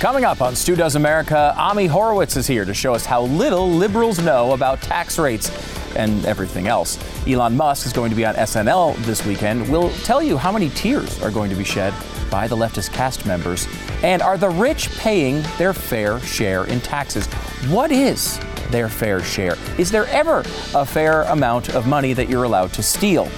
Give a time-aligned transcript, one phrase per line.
[0.00, 3.68] Coming up on Stu Does America, Ami Horowitz is here to show us how little
[3.68, 5.50] liberals know about tax rates
[5.94, 6.98] and everything else.
[7.26, 9.70] Elon Musk is going to be on SNL this weekend.
[9.70, 11.92] We'll tell you how many tears are going to be shed
[12.30, 13.68] by the leftist cast members.
[14.02, 17.26] And are the rich paying their fair share in taxes?
[17.68, 18.40] What is
[18.70, 19.58] their fair share?
[19.76, 20.38] Is there ever
[20.74, 23.28] a fair amount of money that you're allowed to steal?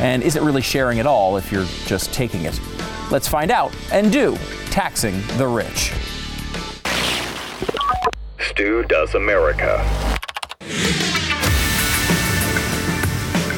[0.00, 2.58] And is it really sharing at all if you're just taking it?
[3.10, 4.36] Let's find out and do
[4.70, 5.92] taxing the rich.
[8.38, 9.84] Stu Does America.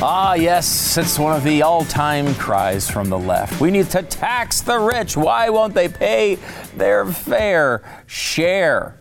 [0.05, 3.61] Ah, yes, it's one of the all time cries from the left.
[3.61, 5.17] We need to tax the rich.
[5.17, 6.39] Why won't they pay
[6.77, 8.99] their fair share?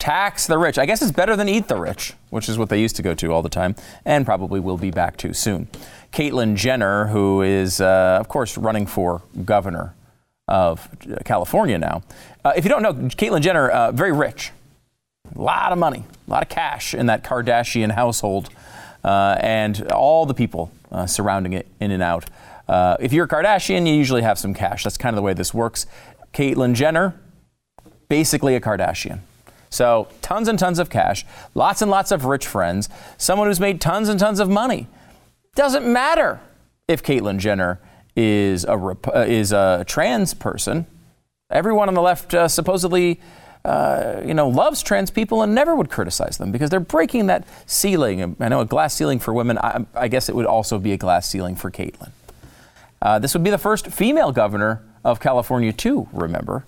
[0.00, 0.78] Tax the rich.
[0.78, 3.14] I guess it's better than eat the rich, which is what they used to go
[3.14, 5.68] to all the time and probably will be back to soon.
[6.12, 9.94] Caitlyn Jenner, who is, uh, of course, running for governor
[10.48, 10.88] of
[11.24, 12.02] California now.
[12.44, 14.50] Uh, if you don't know, Caitlyn Jenner, uh, very rich,
[15.34, 18.50] a lot of money, a lot of cash in that Kardashian household,
[19.04, 22.28] uh, and all the people uh, surrounding it in and out.
[22.68, 24.84] Uh, if you're a Kardashian, you usually have some cash.
[24.84, 25.86] That's kind of the way this works.
[26.32, 27.14] Caitlyn Jenner,
[28.08, 29.20] basically a Kardashian.
[29.70, 33.80] So, tons and tons of cash, lots and lots of rich friends, someone who's made
[33.80, 34.88] tons and tons of money.
[35.54, 36.40] Doesn't matter
[36.86, 37.80] if Caitlyn Jenner
[38.14, 40.86] is a uh, is a trans person.
[41.50, 43.20] Everyone on the left uh, supposedly,
[43.64, 47.46] uh, you know, loves trans people and never would criticize them because they're breaking that
[47.66, 48.36] ceiling.
[48.38, 49.58] I know a glass ceiling for women.
[49.58, 52.12] I, I guess it would also be a glass ceiling for Caitlyn.
[53.02, 56.08] Uh, this would be the first female governor of California, too.
[56.12, 56.64] Remember.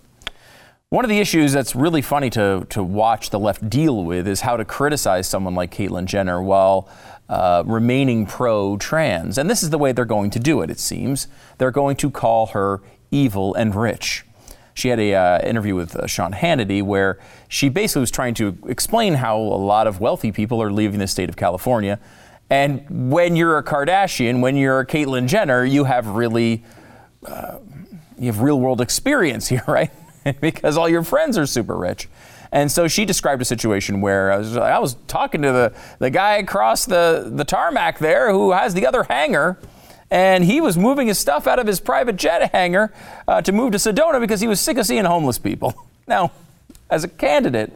[0.89, 4.43] One of the issues that's really funny to, to watch the left deal with is
[4.43, 6.87] how to criticize someone like Caitlyn Jenner while
[7.29, 9.39] uh, remaining pro trans.
[9.39, 11.29] And this is the way they're going to do it, it seems.
[11.59, 14.25] They're going to call her evil and rich.
[14.75, 18.57] She had an uh, interview with uh, Sean Hannity where she basically was trying to
[18.67, 22.01] explain how a lot of wealthy people are leaving the state of California.
[22.49, 26.65] And when you're a Kardashian, when you're a Caitlyn Jenner, you have really,
[27.27, 27.59] uh,
[28.19, 29.91] you have real world experience here, right?
[30.41, 32.09] because all your friends are super rich.
[32.53, 36.11] And so she described a situation where I was, I was talking to the, the
[36.11, 39.59] guy across the, the tarmac there who has the other hangar
[40.11, 42.93] and he was moving his stuff out of his private jet hangar
[43.27, 45.75] uh, to move to Sedona because he was sick of seeing homeless people.
[46.09, 46.33] Now,
[46.91, 47.73] as a candidate,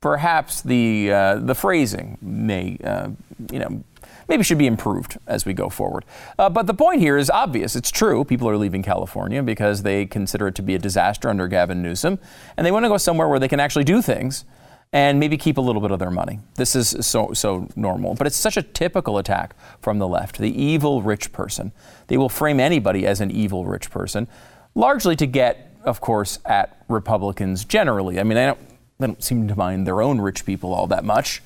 [0.00, 3.08] perhaps the uh, the phrasing may uh,
[3.52, 3.82] you know
[4.30, 6.06] maybe should be improved as we go forward.
[6.38, 7.76] Uh, but the point here is obvious.
[7.76, 8.24] It's true.
[8.24, 12.18] People are leaving California because they consider it to be a disaster under Gavin Newsom,
[12.56, 14.46] and they want to go somewhere where they can actually do things
[14.92, 16.40] and maybe keep a little bit of their money.
[16.54, 20.62] This is so so normal, but it's such a typical attack from the left, the
[20.62, 21.72] evil rich person.
[22.06, 24.28] They will frame anybody as an evil rich person,
[24.74, 28.18] largely to get, of course, at Republicans generally.
[28.18, 28.58] I mean, they don't,
[28.98, 31.42] they don't seem to mind their own rich people all that much.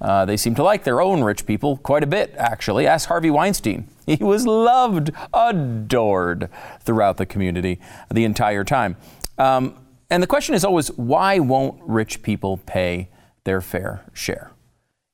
[0.00, 2.86] Uh, they seem to like their own rich people quite a bit, actually.
[2.86, 3.88] Ask Harvey Weinstein.
[4.08, 6.48] He was loved, adored
[6.80, 7.78] throughout the community
[8.10, 8.96] the entire time.
[9.36, 9.74] Um,
[10.08, 13.10] and the question is always why won't rich people pay
[13.44, 14.52] their fair share?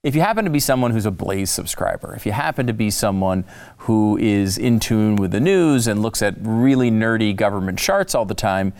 [0.04, 2.90] If you happen to be someone who's a Blaze subscriber, if you happen to be
[2.90, 3.44] someone
[3.78, 8.26] who is in tune with the news and looks at really nerdy government charts all
[8.26, 8.74] the time,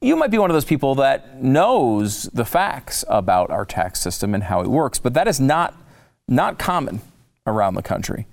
[0.00, 4.34] you might be one of those people that knows the facts about our tax system
[4.34, 5.74] and how it works, but that is not
[6.28, 7.00] not common
[7.46, 8.26] around the country.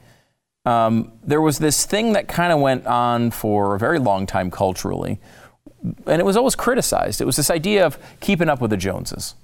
[0.65, 4.49] Um, there was this thing that kind of went on for a very long time
[4.49, 5.19] culturally,
[6.07, 7.21] and it was always criticized.
[7.21, 9.35] It was this idea of keeping up with the Joneses.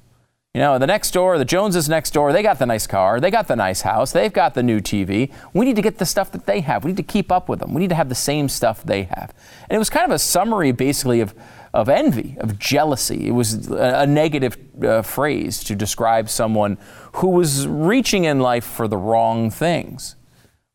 [0.56, 3.30] You know, the next door, the Joneses next door, they got the nice car, they
[3.30, 5.32] got the nice house, they've got the new TV.
[5.54, 6.84] We need to get the stuff that they have.
[6.84, 7.76] We need to keep up with them.
[7.76, 9.32] We need to have the same stuff they have.
[9.70, 11.36] And it was kind of a summary, basically, of
[11.74, 13.28] of envy, of jealousy.
[13.28, 16.78] It was a, negative uh, phrase to describe someone
[17.14, 20.16] who was reaching in life for the wrong things.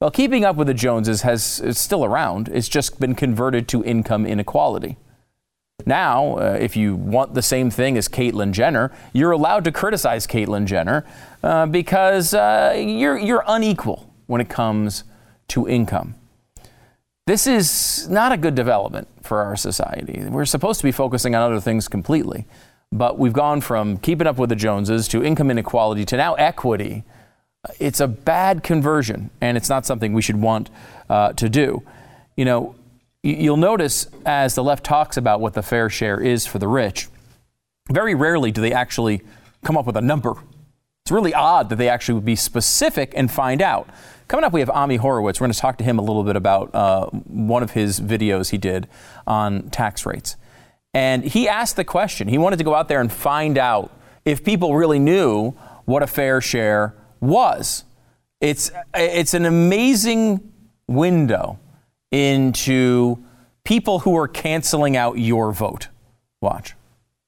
[0.00, 2.48] Well, keeping up with the Joneses has is still around.
[2.48, 4.96] It's just been converted to income inequality.
[5.86, 10.26] Now, uh, if you want the same thing as Caitlyn Jenner, you're allowed to criticize
[10.26, 11.04] Caitlyn Jenner
[11.42, 15.04] uh, because uh, you're, you're unequal when it comes
[15.48, 16.14] to income.
[17.26, 20.22] This is not a good development for our society.
[20.28, 22.46] We're supposed to be focusing on other things completely,
[22.92, 27.02] but we've gone from keeping up with the Joneses to income inequality to now equity.
[27.78, 30.68] It's a bad conversion, and it's not something we should want
[31.08, 31.82] uh, to do.
[32.36, 32.74] You know,
[33.22, 37.08] you'll notice as the left talks about what the fair share is for the rich,
[37.90, 39.22] very rarely do they actually
[39.64, 40.34] come up with a number.
[41.04, 43.88] It's really odd that they actually would be specific and find out.
[44.26, 45.38] Coming up, we have Ami Horowitz.
[45.38, 48.50] We're going to talk to him a little bit about uh, one of his videos
[48.50, 48.88] he did
[49.26, 50.36] on tax rates.
[50.94, 52.28] And he asked the question.
[52.28, 53.92] He wanted to go out there and find out
[54.24, 55.50] if people really knew
[55.84, 57.84] what a fair share was.
[58.40, 60.52] It's, it's an amazing
[60.86, 61.58] window
[62.10, 63.22] into
[63.64, 65.88] people who are canceling out your vote.
[66.40, 66.74] Watch.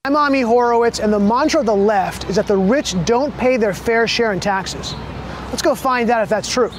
[0.05, 3.57] I'm Ami Horowitz, and the mantra of the left is that the rich don't pay
[3.57, 4.95] their fair share in taxes.
[5.51, 6.71] Let's go find out if that's true.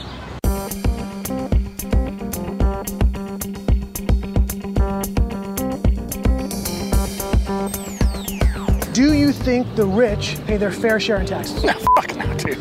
[8.94, 11.64] Do you think the rich pay their fair share in taxes?
[11.64, 12.58] No, fuck no, dude.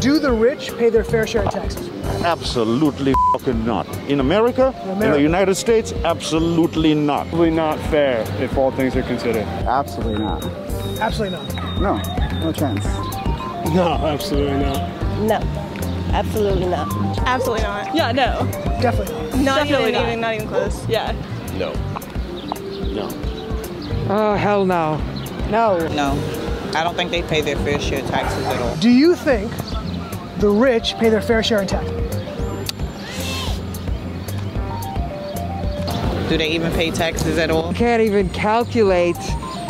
[0.00, 1.88] Do the rich pay their fair share in taxes?
[2.24, 3.88] Absolutely fucking not.
[4.08, 5.16] In America, in America.
[5.16, 7.26] the United States, absolutely not.
[7.28, 9.46] Probably not fair if all things are considered.
[9.66, 10.44] Absolutely not.
[11.00, 11.80] Absolutely not.
[11.80, 11.96] No,
[12.40, 12.84] no chance.
[13.78, 15.20] No, absolutely not.
[15.22, 15.34] No,
[16.12, 16.86] absolutely not.
[17.26, 17.92] Absolutely not.
[17.92, 18.46] Yeah, no.
[18.80, 19.34] Definitely not.
[19.40, 20.08] Not Definitely even, not.
[20.08, 20.88] even, not even close.
[20.88, 21.10] Yeah.
[21.58, 21.72] No.
[22.92, 23.08] No.
[24.08, 24.98] Oh, hell no.
[25.50, 25.88] No.
[25.88, 26.12] No,
[26.78, 28.76] I don't think they pay their fair share of taxes at all.
[28.76, 29.50] Do you think
[30.38, 31.90] the rich pay their fair share in tax?
[36.28, 37.74] Do they even pay taxes at all?
[37.74, 39.16] Can't even calculate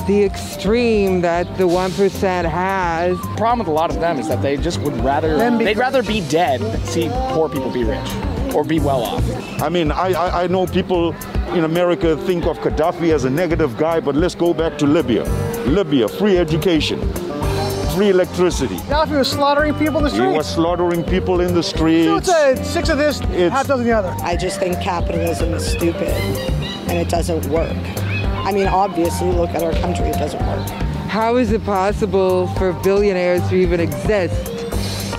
[0.06, 3.18] the extreme that the 1% has.
[3.20, 5.64] The problem with a lot of them is that they just would rather Them be
[5.64, 8.10] they'd rather be dead than see poor people be rich
[8.54, 9.62] or be well off.
[9.62, 11.12] I mean, I, I, I know people
[11.54, 15.24] in America think of Gaddafi as a negative guy, but let's go back to Libya.
[15.66, 17.00] Libya, free education,
[17.94, 18.76] free electricity.
[18.76, 20.36] Gaddafi was slaughtering people in the He streets.
[20.36, 22.06] was slaughtering people in the streets.
[22.06, 24.14] So it's a six of this, It's- half dozen of the other.
[24.22, 26.08] I just think capitalism is stupid
[26.88, 27.74] and it doesn't work.
[28.44, 30.68] I mean, obviously, look at our country, it doesn't work.
[31.08, 34.50] How is it possible for billionaires to even exist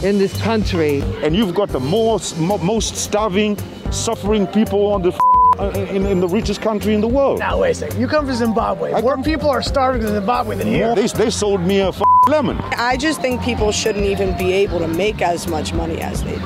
[0.04, 1.02] in this country?
[1.24, 3.58] and you've got the most, mo- most starving,
[3.92, 5.20] suffering people on the f-
[5.58, 7.40] uh, in, in the richest country in the world.
[7.40, 8.00] Now wait a second.
[8.02, 8.94] You come from Zimbabwe.
[8.94, 10.94] I More come- people are starving in Zimbabwe than here.
[10.94, 12.58] They, they sold me a f- lemon.
[12.78, 16.34] I just think people shouldn't even be able to make as much money as they
[16.36, 16.40] do.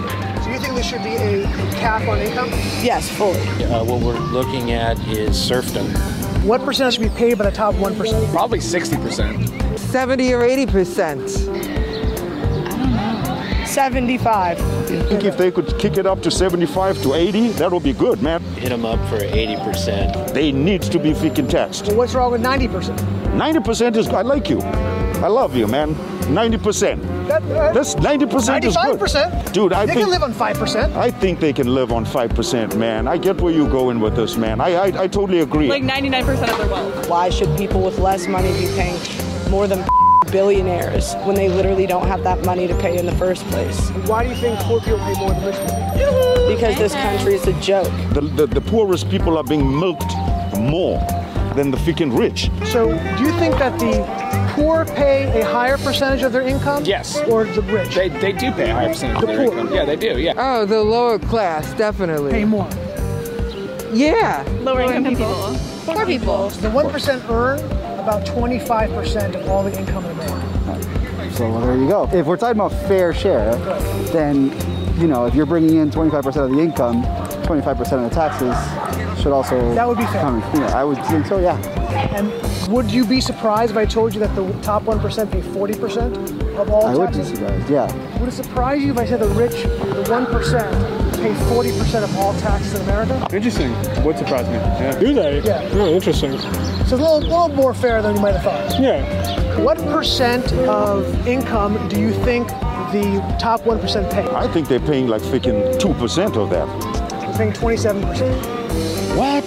[0.43, 1.43] Do you think there should be a
[1.79, 2.49] cap on income?
[2.83, 3.39] Yes, fully.
[3.65, 5.87] Uh, what we're looking at is serfdom.
[6.43, 8.25] What percentage should be paid by the top one percent?
[8.31, 9.77] Probably 60%.
[9.77, 11.49] 70 or 80%.
[12.65, 13.65] I don't know.
[13.65, 14.59] 75.
[14.59, 14.63] I
[15.09, 18.21] think if they could kick it up to 75 to 80, that would be good,
[18.21, 18.41] man.
[18.55, 20.33] Hit them up for 80%.
[20.33, 21.87] They need to be freaking taxed.
[21.87, 22.99] Well, what's wrong with ninety percent?
[23.29, 24.59] 90% is, I like you.
[24.61, 25.93] I love you, man.
[26.29, 27.27] 90%.
[27.27, 28.47] That, uh, That's 90% is good.
[28.47, 29.53] Ninety-five percent.
[29.53, 30.93] Dude, I they think, can live on five percent.
[30.95, 33.07] I think they can live on 5%, man.
[33.07, 34.61] I get where you're going with this, man.
[34.61, 35.67] I, I, I totally agree.
[35.67, 37.09] Like 99% of their wealth.
[37.09, 38.99] Why should people with less money be paying
[39.49, 39.85] more than
[40.31, 43.89] billionaires when they literally don't have that money to pay in the first place?
[44.07, 46.47] Why do you think poor people pay more than rich people?
[46.47, 47.91] Because this country is a joke.
[48.13, 50.13] the, the, the poorest people are being milked
[50.57, 50.99] more
[51.55, 52.49] than the freaking rich.
[52.71, 54.18] So, do you think that the
[54.59, 56.83] poor pay a higher percentage of their income?
[56.85, 57.17] Yes.
[57.29, 59.57] Or the rich They, they do pay a higher percentage The of their poor.
[59.59, 59.73] income.
[59.75, 60.33] Yeah, they do, yeah.
[60.37, 62.31] Oh, the lower class, definitely.
[62.31, 62.67] pay more?
[63.93, 64.43] Yeah.
[64.61, 65.55] Lower income people.
[65.85, 66.49] Poor people.
[66.49, 67.59] The one percent earn
[67.99, 71.31] about twenty-five percent of all the income in America.
[71.33, 72.09] So well, there you go.
[72.13, 73.55] If we're talking about fair share,
[74.11, 74.51] then
[74.99, 77.03] you know if you're bringing in 25% of the income,
[77.43, 78.53] 25% of the taxes
[79.19, 80.21] should also That would be fair.
[80.21, 80.41] come.
[80.53, 81.39] You know, I would think so.
[81.39, 81.57] Yeah.
[82.15, 82.31] And
[82.71, 85.75] would you be surprised if I told you that the top one percent pay forty
[85.77, 86.15] percent
[86.57, 87.37] of all I would be taxes?
[87.37, 87.69] surprised.
[87.69, 88.19] Yeah.
[88.19, 90.71] Would it surprise you if I said the rich, the one percent,
[91.15, 93.27] pay forty percent of all taxes in America?
[93.33, 93.71] Interesting.
[94.03, 94.55] What surprised me?
[94.55, 94.99] Yeah.
[94.99, 95.41] Do they?
[95.41, 95.69] Yeah.
[95.73, 96.37] Oh, interesting.
[96.39, 96.47] So
[96.81, 98.79] it's a little, little more fair than you might have thought.
[98.79, 99.59] Yeah.
[99.59, 102.47] What percent of income do you think
[102.93, 104.27] the top one percent pay?
[104.29, 106.67] I think they're paying like freaking 2% of that.
[107.21, 108.58] They're paying twenty-seven percent.
[109.19, 109.43] What?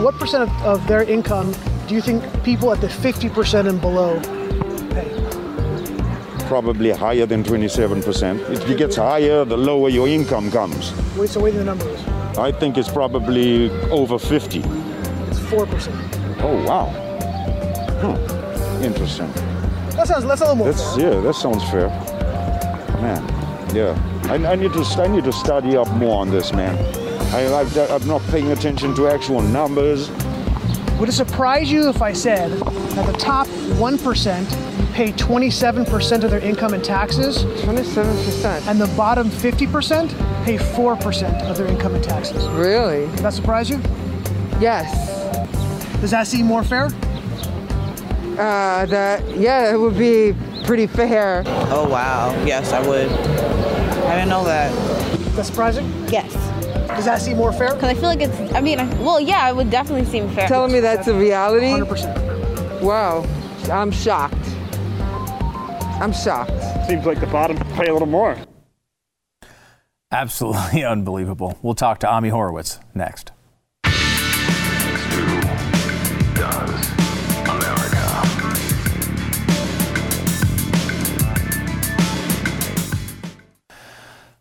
[0.00, 1.52] What percent of, of their income
[1.86, 4.18] do you think people at the fifty percent and below
[4.88, 5.06] pay?
[6.48, 8.70] Probably higher than 27%.
[8.70, 10.94] It gets higher the lower your income comes.
[11.14, 12.00] Wait, so wait the number is.
[12.38, 14.60] I think it's probably over 50.
[15.28, 16.18] It's four percent.
[16.40, 16.86] Oh, wow.
[18.00, 18.82] Hmm.
[18.82, 19.30] Interesting.
[19.90, 20.72] That sounds that's a little more.
[20.72, 21.12] That's fair.
[21.12, 21.88] yeah, that sounds fair.
[23.02, 23.22] Man,
[23.74, 23.92] yeah.
[24.24, 26.78] I, I need to I need to study up more on this, man.
[27.32, 30.10] I, I've, I'm not paying attention to actual numbers.
[30.98, 33.46] Would it surprise you if I said that the top
[33.78, 34.48] one percent
[34.92, 38.66] pay twenty-seven percent of their income in taxes, 27%.
[38.66, 42.46] and the bottom fifty percent pay four percent of their income in taxes?
[42.48, 43.06] Really?
[43.12, 43.80] Does that surprise you?
[44.60, 44.92] Yes.
[46.00, 46.86] Does that seem more fair?
[48.36, 50.34] Uh, that, yeah, it would be
[50.64, 51.44] pretty fair.
[51.46, 52.30] Oh, wow.
[52.44, 53.08] Yes, I would.
[53.08, 54.72] I didn't know that.
[55.20, 55.86] Is that surprising?
[56.08, 56.34] Yes.
[57.00, 57.72] Does that seem more fair?
[57.72, 60.46] Because I feel like it's, I mean, well, yeah, it would definitely seem fair.
[60.46, 61.68] Telling me that's a reality?
[61.68, 62.82] 100%.
[62.82, 63.24] Wow,
[63.72, 64.34] I'm shocked.
[65.98, 66.52] I'm shocked.
[66.86, 68.36] Seems like the bottom pay a little more.
[70.12, 71.58] Absolutely unbelievable.
[71.62, 73.29] We'll talk to Ami Horowitz next.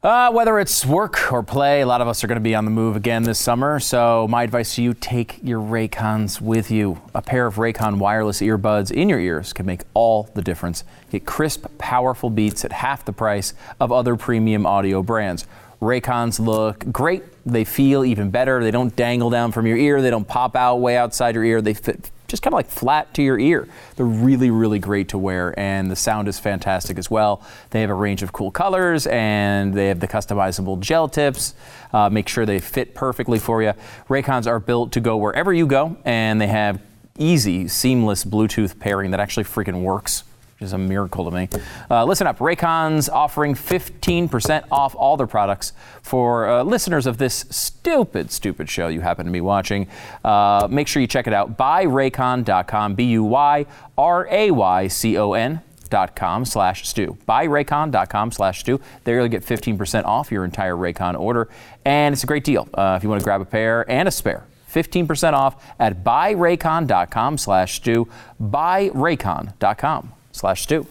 [0.01, 2.63] Uh, whether it's work or play, a lot of us are going to be on
[2.63, 3.81] the move again this summer.
[3.81, 7.01] So, my advice to you take your Raycons with you.
[7.13, 10.85] A pair of Raycon wireless earbuds in your ears can make all the difference.
[11.11, 15.45] Get crisp, powerful beats at half the price of other premium audio brands.
[15.81, 17.23] Raycons look great.
[17.45, 18.63] They feel even better.
[18.63, 20.01] They don't dangle down from your ear.
[20.01, 21.61] They don't pop out way outside your ear.
[21.61, 23.67] They fit just kind of like flat to your ear.
[23.95, 27.41] They're really, really great to wear, and the sound is fantastic as well.
[27.71, 31.55] They have a range of cool colors, and they have the customizable gel tips.
[31.91, 33.73] Uh, make sure they fit perfectly for you.
[34.07, 36.81] Raycons are built to go wherever you go, and they have
[37.17, 40.23] easy, seamless Bluetooth pairing that actually freaking works.
[40.61, 41.47] Is a miracle to me.
[41.89, 47.45] Uh, listen up, Raycon's offering 15% off all their products for uh, listeners of this
[47.49, 49.87] stupid, stupid show you happen to be watching.
[50.21, 51.57] Uh, make sure you check it out.
[51.57, 53.65] Buyraycon.com, B U Y
[53.97, 55.61] R A Y C O N.
[55.89, 57.17] Dot com slash stu.
[57.27, 58.79] Buyraycon.com slash stu.
[59.05, 61.49] There you'll get 15% off your entire Raycon order.
[61.83, 64.11] And it's a great deal uh, if you want to grab a pair and a
[64.11, 64.45] spare.
[64.71, 68.07] 15% off at buyraycon.com slash stu.
[68.39, 70.85] Buyraycon.com slash stu.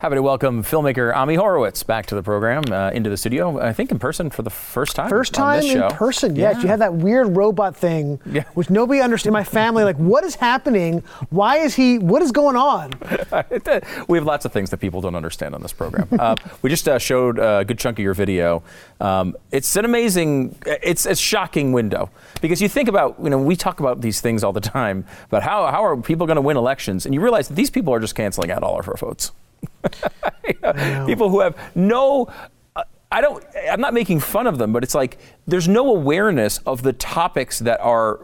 [0.00, 3.72] Happy to welcome filmmaker Ami Horowitz back to the program, uh, into the studio, I
[3.72, 5.08] think in person for the first time.
[5.10, 5.88] First on time in show.
[5.90, 6.54] person, yes.
[6.54, 6.62] Yeah.
[6.62, 8.44] You had that weird robot thing, Yeah.
[8.54, 9.32] which nobody understood.
[9.32, 11.02] My family, like, what is happening?
[11.30, 11.98] Why is he?
[11.98, 12.92] What is going on?
[14.08, 16.06] we have lots of things that people don't understand on this program.
[16.16, 18.62] uh, we just uh, showed a good chunk of your video.
[19.00, 22.08] Um, it's an amazing, it's a shocking window
[22.40, 25.42] because you think about, you know, we talk about these things all the time about
[25.42, 27.98] how, how are people going to win elections, and you realize that these people are
[27.98, 29.32] just canceling out all of our votes.
[31.06, 32.28] people who have no.
[32.76, 33.44] uh, I don't.
[33.70, 37.58] I'm not making fun of them, but it's like there's no awareness of the topics
[37.60, 38.20] that are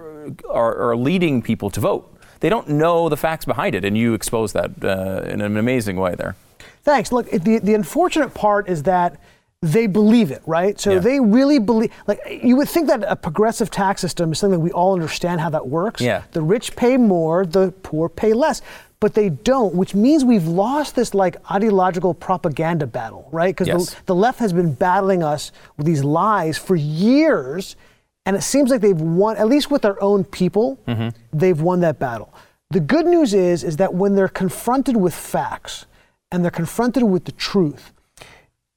[0.49, 2.11] are, are leading people to vote.
[2.41, 5.97] They don't know the facts behind it, and you expose that uh, in an amazing
[5.97, 6.37] way there.
[6.83, 7.11] Thanks.
[7.13, 9.19] Look, the, the unfortunate part is that
[9.63, 10.79] they believe it, right?
[10.79, 10.99] So Yeah.
[10.99, 14.71] they really believe, like, you would think that a progressive tax system is something we
[14.73, 16.03] all understand how that works.
[16.03, 16.25] Yeah.
[16.33, 18.61] The rich pay more, the poor pay less.
[19.05, 23.55] But they don't, which means we've lost this like ideological propaganda battle, right?
[23.55, 23.91] Because Yes.
[23.91, 27.77] the, the left has been battling us with these lies for years,
[28.25, 31.11] and it seems like they've won, at least with their own people, mm-hmm.
[31.35, 32.33] they've won that battle.
[32.71, 35.85] The good news is, is that when they're confronted with facts
[36.33, 37.93] and they're confronted with the truth,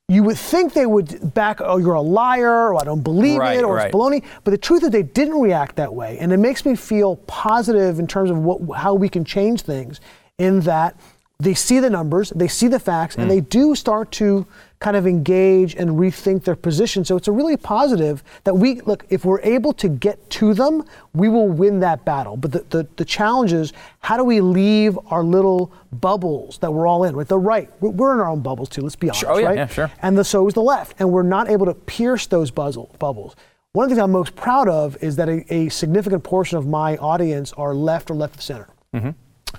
[0.10, 3.58] you would think they would back, oh, you're a liar, or I don't believe Right,
[3.58, 3.88] it, or right.
[3.88, 4.24] it's baloney.
[4.46, 8.00] But the truth is, they didn't react that way, and it makes me feel positive
[8.00, 10.00] in terms of what, how we can change things.
[10.38, 10.96] In that
[11.40, 13.22] they see the numbers, they see the facts, Hmm.
[13.22, 14.46] and they do start to
[14.80, 17.04] kind of engage and rethink their position.
[17.04, 19.06] So it's a really positive that we look.
[19.10, 22.38] If we're able to get to them, we will win that battle.
[22.38, 26.86] But the, the, the challenge is how do we leave our little bubbles that we're
[26.86, 27.16] all in?
[27.16, 28.82] Right, the right, we're- we're in our own bubbles too.
[28.82, 29.22] Let's be honest.
[29.22, 29.32] Sure.
[29.32, 29.58] Oh, yeah, right?
[29.58, 29.92] yeah, sure.
[30.04, 30.94] and the, so is the left.
[31.00, 33.36] And we're not able to pierce those buzzle, bubbles.
[33.74, 36.68] One of the things I'm most proud of is that a, a significant portion of
[36.68, 38.70] my audience are left or left of center.
[38.94, 39.10] Mm-hmm.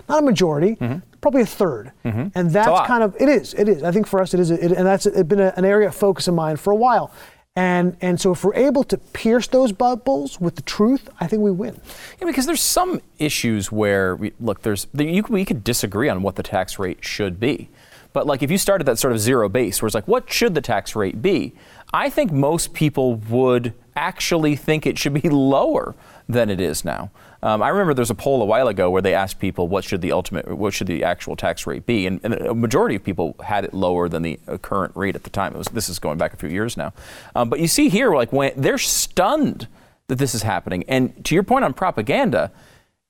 [0.08, 0.98] Not a majority, mm-hmm.
[1.20, 2.68] Probably a 3rd And that's Mm-hmm.
[2.68, 2.86] a lot.
[2.86, 3.82] kind of, it is, it is.
[3.82, 6.28] I think for us it is, it, and that's been a, an area of focus
[6.28, 7.12] of mine for a while.
[7.56, 11.42] And, and so if we're able to pierce those bubbles with the truth, I think
[11.42, 11.80] we win.
[12.20, 16.36] Yeah, because there's some issues where, we, look, there's you, we could disagree on what
[16.36, 17.68] the tax rate should be.
[18.12, 20.54] But like if you started that sort of zero base where it's like, what should
[20.54, 21.52] the tax rate be?
[21.92, 25.96] I think most people would actually think it should be lower
[26.28, 27.10] than it is now.
[27.42, 30.00] Um, I remember there's a poll a while ago where they asked people what should
[30.00, 33.36] the ultimate, what should the actual tax rate be, and, and a majority of people
[33.44, 35.54] had it lower than the uh, current rate at the time.
[35.54, 36.92] It was this is going back a few years now,
[37.36, 39.68] um, but you see here like when they're stunned
[40.08, 42.50] that this is happening, and to your point on propaganda,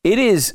[0.04, 0.54] it is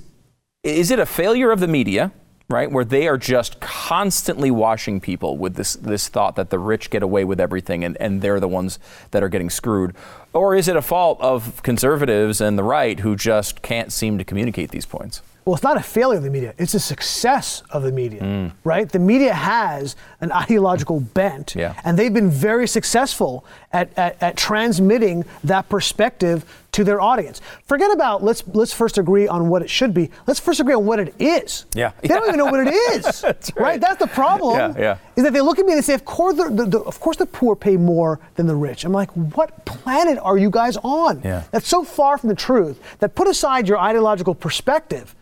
[0.62, 2.12] is it a failure of the media
[2.50, 6.89] right where they are just constantly washing people with this this thought that the rich
[6.89, 8.79] get away with everything and, and they're the ones
[9.12, 9.95] that are getting screwed
[10.33, 14.23] or is it a fault of conservatives and the right who just can't seem to
[14.23, 17.83] communicate these points Well, it's not a failure of the media, it's a success of
[17.83, 18.51] the media, mm.
[18.63, 18.88] right?
[18.89, 21.73] The media has an ideological bent, Yeah.
[21.83, 23.43] and they've been very successful
[23.74, 27.42] at, at, at transmitting that perspective to their audience.
[27.65, 30.10] Forget about let's let's first agree on what it should be.
[30.27, 31.65] Let's first agree on what it is.
[31.74, 31.92] Yeah.
[32.01, 33.22] They don't even know what it is.
[33.22, 33.63] That's right.
[33.63, 33.82] right.
[33.82, 34.58] That's the problem.
[34.58, 34.98] Yeah, yeah.
[35.15, 37.00] Is that they look at me and they say, of course, the, the, the, of
[37.00, 38.86] course, the poor pay more than the rich.
[38.86, 41.22] I'm like, what planet are you guys on?
[41.24, 41.44] Yeah.
[41.51, 42.80] That's so far from the truth.
[43.00, 45.15] That put aside your ideological perspective.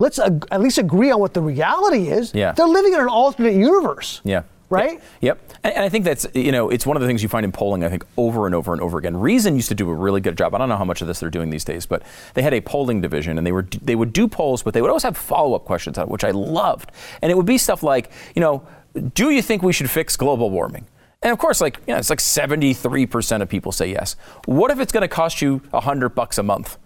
[0.00, 2.32] Let's ag- at least agree on what the reality is.
[2.34, 2.52] Yeah.
[2.52, 4.20] They're living in an alternate universe.
[4.24, 4.42] Yeah.
[4.70, 5.00] Right?
[5.22, 5.54] Yep.
[5.64, 7.52] And, and I think that's, you know, it's one of the things you find in
[7.52, 9.16] polling, I think, over and over and over again.
[9.16, 10.54] Reason used to do a really good job.
[10.54, 12.02] I don't know how much of this they're doing these days, but
[12.34, 14.88] they had a polling division and they were they would do polls, but they would
[14.88, 16.92] always have follow-up questions on it, which I loved.
[17.22, 18.66] And it would be stuff like, you know,
[19.14, 20.86] do you think we should fix global warming?
[21.22, 24.16] And of course, like, you know, it's like 73% of people say yes.
[24.44, 26.78] What if it's going to cost you 100 bucks a month?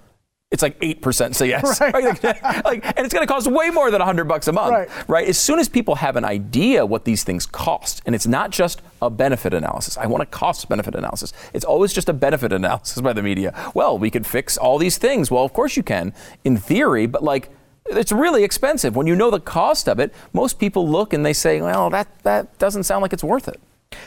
[0.53, 1.81] It's like 8% say yes.
[1.81, 1.95] Right.
[1.95, 2.23] Like,
[2.65, 4.73] like, and it's going to cost way more than 100 bucks a month.
[4.73, 5.09] Right.
[5.09, 5.29] right?
[5.29, 8.83] As soon as people have an idea what these things cost, and it's not just
[9.01, 9.97] a benefit analysis.
[9.97, 11.33] I want a cost benefit analysis.
[11.55, 13.73] It's always just a benefit analysis by the media.
[13.75, 15.31] Well, we could fix all these things.
[15.31, 16.13] Well, of course you can,
[16.45, 17.49] in theory, but like,
[17.87, 18.95] it's really expensive.
[18.95, 22.07] When you know the cost of it, most people look and they say, well, that,
[22.23, 23.61] that doesn't sound like it's worth it.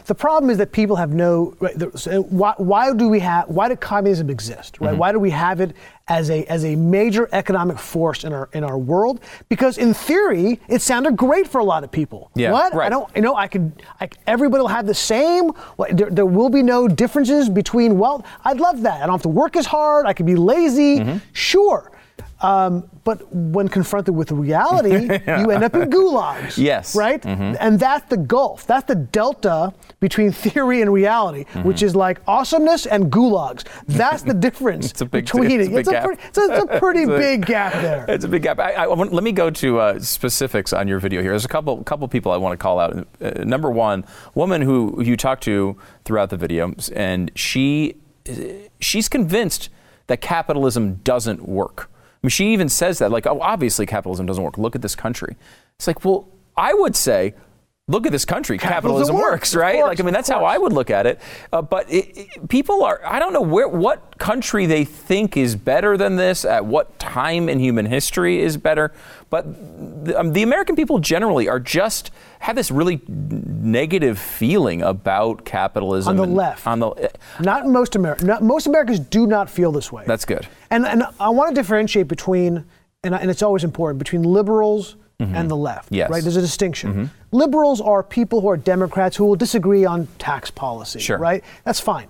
[0.06, 1.56] The problem is that people have no.
[1.60, 3.48] Right, the- so why, why do we have?
[3.50, 4.80] Why did communism exist?
[4.80, 4.92] Right?
[4.92, 5.00] Mm-hmm.
[5.00, 5.76] Why do we have it
[6.08, 9.22] as a as a major economic force in our in our world?
[9.50, 12.32] Because in theory, it sounded great for a lot of people.
[12.36, 12.74] Yeah, What?
[12.74, 12.86] Right.
[12.88, 13.10] I don't.
[13.16, 13.84] You know, I could.
[14.00, 15.50] I, everybody will have the same.
[15.78, 18.26] What, there, there will be no differences between wealth.
[18.44, 19.02] I'd love that.
[19.02, 20.06] I don't have to work as hard.
[20.06, 21.00] I could be lazy.
[21.00, 21.18] Mm-hmm.
[21.34, 21.92] Sure.
[22.46, 25.02] Um, but when confronted with reality,
[25.42, 26.58] you end up in gulags.
[26.58, 26.96] Yes.
[26.96, 27.22] Right?
[27.22, 27.58] Mhm.
[27.60, 28.66] And that's the gulf.
[28.68, 31.64] That's the delta between theory and reality, Mm-hmm.
[31.68, 33.64] which is like awesomeness and gulags.
[33.88, 35.76] That's the difference It's a big- between it's a it.
[35.76, 36.04] big a gap.
[36.06, 38.06] pretty, it's a, it's a pretty It's a- big gap there.
[38.08, 38.60] It's a big gap.
[38.60, 41.32] I, I want, let me go to uh, specifics on your video here.
[41.32, 42.92] There's a couple couple people I want to call out.
[43.22, 45.76] Uh, number one, woman who you talked to
[46.06, 47.96] throughout the video, and she
[48.80, 49.70] she's convinced
[50.08, 51.90] that capitalism doesn't work.
[52.26, 54.58] Mean, she even says that, like, oh, obviously capitalism doesn't work.
[54.58, 55.36] Look at this country.
[55.76, 56.28] It's like, well,
[56.58, 57.36] I would say.
[57.88, 58.58] Look at this country.
[58.58, 59.76] Capitalism, Capitalism works, right?
[59.76, 61.22] course, like, I mean, that's how I would look at it.
[61.54, 65.56] Uh, but it, it- people are, I don't know where, what country they think is
[65.56, 68.92] better than this, at what time in human history is better.
[69.30, 75.46] But the, um, the American people generally are just, have this really negative feeling about
[75.46, 76.10] capitalism.
[76.10, 76.66] On the and- left.
[76.66, 78.42] On the, Not most Americans.
[78.42, 80.06] Most Americans do not feel this way.
[80.08, 80.48] that's good.
[80.72, 82.66] And, and I want to differentiate between,
[83.04, 85.86] and, I- and it's always important, between liberals and the left.
[85.88, 85.96] Mm-hmm.
[85.96, 86.06] Yes.
[86.06, 86.14] Mm-hmm.
[86.14, 86.24] Right?
[86.24, 87.10] There's a distinction.
[87.32, 91.00] Liberals are people who are Democrats who will disagree on tax policy.
[91.00, 91.18] Sure.
[91.18, 91.44] Right?
[91.64, 92.08] That's fine.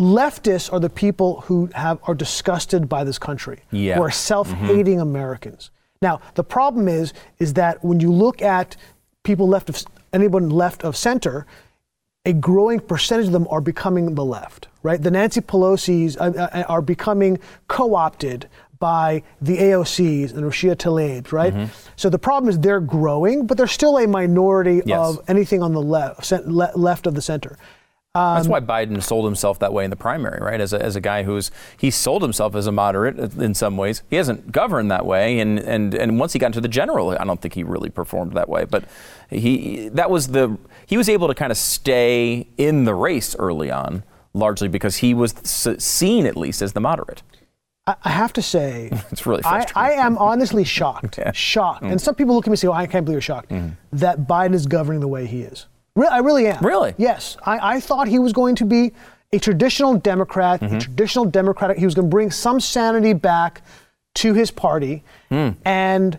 [0.00, 3.92] Leftists are the people who have are disgusted by this country, Yeah.
[3.92, 3.98] Mm-hmm.
[4.00, 5.70] who are self-hating Americans.
[6.02, 8.76] Now, the problem is, is that when you look at
[9.22, 9.82] people left of
[10.12, 11.46] anyone left of center,
[12.26, 15.00] a growing percentage of them are becoming the left, right?
[15.00, 18.48] The Nancy Pelosi's uh, uh, are becoming co-opted
[18.84, 21.54] by the AOCs and Rashida Tlaib, right?
[21.54, 21.72] Mm-hmm.
[21.96, 24.98] So the problem is they're growing, but they're still a minority Yes.
[25.00, 26.30] of anything on the left,
[26.76, 27.56] left of the center.
[28.14, 30.60] That's Um, why Biden sold himself that way in the primary, right?
[30.60, 33.16] As a, as a guy who's he sold himself as a moderate
[33.46, 34.02] in some ways.
[34.10, 37.24] He hasn't governed that way, and and and once he got into the general, I
[37.24, 38.66] don't think he really performed that way.
[38.66, 38.84] But
[39.30, 43.70] he that was the he was able to kind of stay in the race early
[43.70, 45.32] on, largely because he was
[45.78, 47.22] seen at least as the moderate.
[47.86, 50.00] I, have to say, It's really I, frustrating.
[50.00, 51.32] I am honestly shocked, Yeah.
[51.32, 51.82] shocked.
[51.84, 51.92] Mm.
[51.92, 53.52] And some people look at me and say, oh, I can't believe you're shocked
[53.92, 55.66] that Biden is governing the way he is.
[55.96, 56.64] Re- I really am.
[56.64, 56.94] Really?
[56.96, 57.36] Yes.
[57.44, 58.92] I, I thought he was going to be
[59.32, 60.76] a traditional Democrat, Mm-hmm.
[60.76, 61.76] a traditional Democratic.
[61.78, 63.62] He was going to bring some sanity back
[64.16, 65.02] to his party.
[65.30, 65.56] Mm.
[65.64, 66.18] And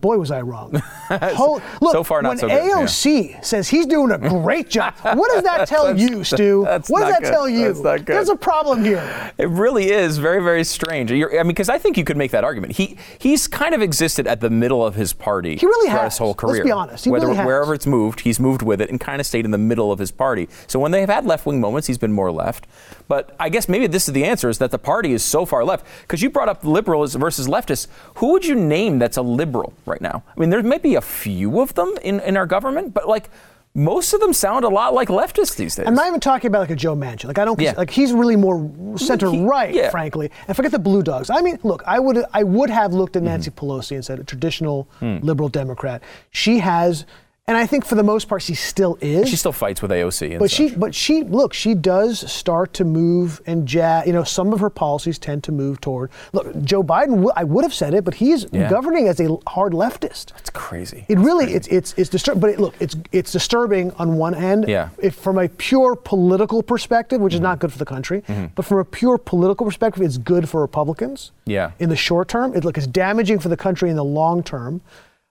[0.00, 0.74] boy, was I wrong.
[1.08, 2.82] Hol- look, So far, not when so good, yeah.
[2.82, 6.62] AOC says he's doing a great job, what does that tell you, Stu?
[6.62, 7.30] what does that good.
[7.30, 7.68] tell you?
[7.68, 8.16] That's not good.
[8.16, 9.32] There's a problem here.
[9.38, 11.10] It really is very, very strange.
[11.10, 12.74] You're, I mean, because I think you could make that argument.
[12.74, 15.56] He he's kind of existed at the middle of his party.
[15.56, 16.12] He really throughout has.
[16.14, 16.54] his whole career.
[16.56, 17.04] Let's be honest.
[17.04, 19.50] He Whether really wherever it's moved, he's moved with it and kind of stayed in
[19.50, 20.48] the middle of his party.
[20.66, 22.66] So when they've had left wing moments, he's been more left.
[23.08, 25.64] But I guess maybe this is the answer: is that the party is so far
[25.64, 25.86] left.
[26.02, 27.86] Because you brought up liberals versus leftists.
[28.16, 30.22] Who would you name that's a liberal right now?
[30.36, 33.30] I mean, there may be a few of them in, in our government, but like.
[33.74, 35.86] Most of them sound a lot like leftists these days.
[35.86, 37.26] I'm not even talking about like a Joe Manchin.
[37.26, 37.74] Like I don't Yeah.
[37.76, 38.58] like he's really more
[38.98, 39.90] center He- right, yeah.
[39.90, 40.32] frankly.
[40.48, 41.30] And forget the Blue Dogs.
[41.30, 43.26] I mean, look, I would I would have looked Mm-hmm.
[43.28, 45.18] at Nancy Pelosi and said a traditional Hmm.
[45.22, 46.02] liberal Democrat.
[46.30, 47.04] She has
[47.48, 49.26] and I think for the most part she still is.
[49.28, 50.32] She still fights with AOC.
[50.32, 50.56] And but such.
[50.56, 54.06] she, but she, look, she does start to move and jab.
[54.06, 56.10] You know, some of her policies tend to move toward.
[56.34, 57.16] Look, Joe Biden.
[57.16, 58.68] w- I would have said it, but he's Yeah.
[58.68, 60.32] governing as a hard leftist.
[60.38, 61.06] It's crazy.
[61.08, 62.40] It really, it's it's it's disturbing.
[62.40, 64.68] But it, look, it's it's disturbing on one end.
[64.68, 64.90] Yeah.
[64.98, 67.60] If from a pure political perspective, which is not mm-hmm.
[67.62, 68.46] good for the country, mm-hmm.
[68.54, 71.32] but from a pure political perspective, it's good for Republicans.
[71.46, 71.70] Yeah.
[71.78, 74.82] In the short term, it look it's damaging for the country in the long term.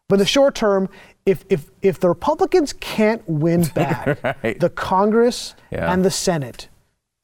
[0.09, 0.89] But in the short term,
[1.25, 4.59] if if if the Republicans can't win back Right.
[4.59, 5.91] the Congress Yeah.
[5.91, 6.69] and the Senate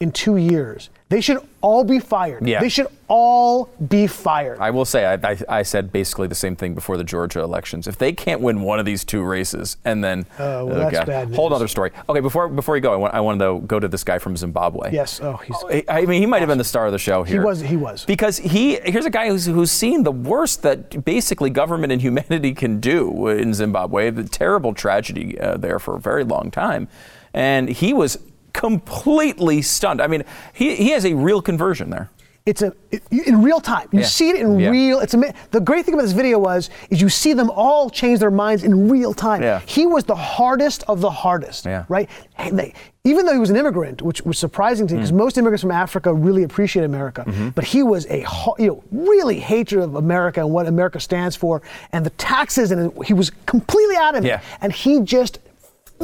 [0.00, 2.46] in two years, they should all be fired.
[2.48, 2.60] Yeah.
[2.60, 4.58] They should all be fired.
[4.58, 7.86] I will say, I, I, I said basically the same thing before the Georgia elections.
[7.86, 11.34] If they can't win one of these two races, and then Oh, well, that's bad
[11.34, 11.90] whole other story.
[12.08, 14.36] Okay, before before you go, I want I want to go to this guy from
[14.36, 14.92] Zimbabwe.
[14.92, 15.20] yes.
[15.22, 15.56] Oh, he's.
[15.70, 17.40] I- I mean, he might have been the star of the show here.
[17.40, 18.04] He was- he was.
[18.06, 22.54] Because he here's a guy who's who's seen the worst that basically government and humanity
[22.54, 24.10] can do in Zimbabwe.
[24.10, 26.88] The terrible tragedy uh, there for a very long time,
[27.34, 28.18] and he was
[28.54, 30.00] completely stunned.
[30.00, 32.08] I mean, he he has a real conversion there.
[32.46, 33.88] it's a it, in real time.
[33.90, 34.06] You Yeah.
[34.18, 34.68] see it in Yeah.
[34.68, 35.00] real.
[35.00, 38.18] It's ama- the great thing about this video was is you see them all change
[38.20, 39.40] their minds in real time.
[39.42, 39.60] Yeah.
[39.64, 41.64] He was the hardest of the hardest.
[41.64, 41.84] Yeah.
[41.88, 42.06] Right.
[42.52, 45.24] They, even though he was an immigrant, which was surprising to me because Mm.
[45.24, 47.48] most immigrants from Africa really appreciate America, Mm-hmm.
[47.56, 48.18] but he was a
[48.58, 51.62] you know really hatred of America and what America stands for
[51.92, 54.28] and the taxes and he was completely out of it.
[54.28, 54.40] Yeah.
[54.60, 55.38] And he just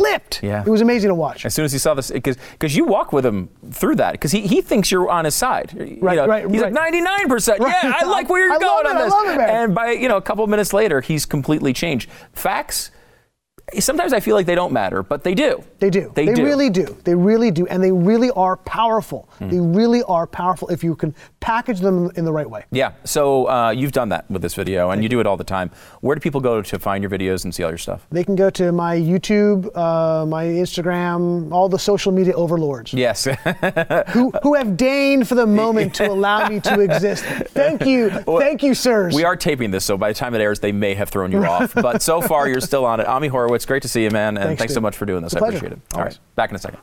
[0.00, 0.42] flipped.
[0.42, 0.62] Yeah.
[0.66, 1.44] It was amazing to watch.
[1.46, 4.40] As soon as he saw this, because you walk with him through that, because he,
[4.42, 5.72] he thinks you're on his side.
[5.72, 6.72] You Right, know, right, He's right.
[6.72, 7.58] like 99%.
[7.58, 7.74] Right.
[7.84, 9.12] Yeah, I like where you're I going on it, I this.
[9.12, 12.10] love it, and by you know a couple minutes later, he's completely changed.
[12.32, 12.90] Facts.
[13.79, 15.62] Sometimes I feel like they don't matter, but they do.
[15.79, 16.12] They do.
[16.14, 16.44] They, do.
[16.44, 16.96] really do.
[17.05, 17.66] They really do.
[17.66, 19.29] And they really are powerful.
[19.38, 19.49] Hmm.
[19.49, 22.64] They really are powerful if you can package them in the right way.
[22.70, 22.92] Yeah.
[23.05, 25.70] So uh, you've done that with this video, and you do it all the time.
[26.01, 28.07] Where do people go to find your videos and see all your stuff?
[28.11, 33.25] They can go to my YouTube, uh, my Instagram, all the social media overlords Yes.
[34.12, 37.25] who, who have deigned for the moment to allow me to exist.
[37.25, 38.11] Thank you.
[38.11, 39.14] Thank you, sirs.
[39.14, 41.44] we are taping this, so by the time it airs, they may have thrown you
[41.44, 41.75] off.
[41.75, 43.07] But so far, you're still on it.
[43.07, 45.33] Ami Horowitz, great to see you, man, and thanks, Thanks, so much for doing this.
[45.33, 45.57] It's I pleasure.
[45.59, 45.94] appreciate it.
[45.94, 46.14] All Always.
[46.14, 46.81] right, back in a second.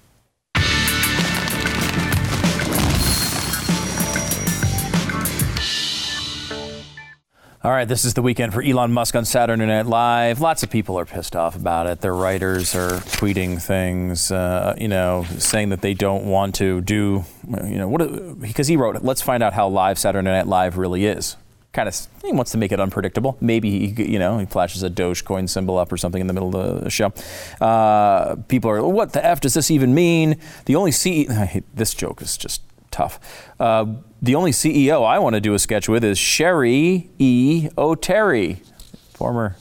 [7.64, 10.40] All right, this is the weekend for Elon Musk on Saturday Night Live.
[10.40, 12.00] Lots of people are pissed off about it.
[12.02, 17.26] Their writers are tweeting things, uh, you know, saying that they don't want to do,
[17.66, 19.04] you know, what because he wrote it.
[19.04, 21.36] Let's find out how live Saturday Night Live really is.
[21.78, 23.38] Kind of, he wants to make it unpredictable.
[23.40, 26.58] Maybe he, you know, he flashes a Dogecoin symbol up or something in the middle
[26.58, 27.14] of the show.
[27.62, 30.40] Uh, people are, what the f does this even mean?
[30.66, 33.20] The only C, I hate, this joke is just tough.
[33.60, 37.70] Uh, the only CEO I want to do a sketch with is Sherry E.
[37.78, 38.64] O'Terry,
[39.14, 39.56] former.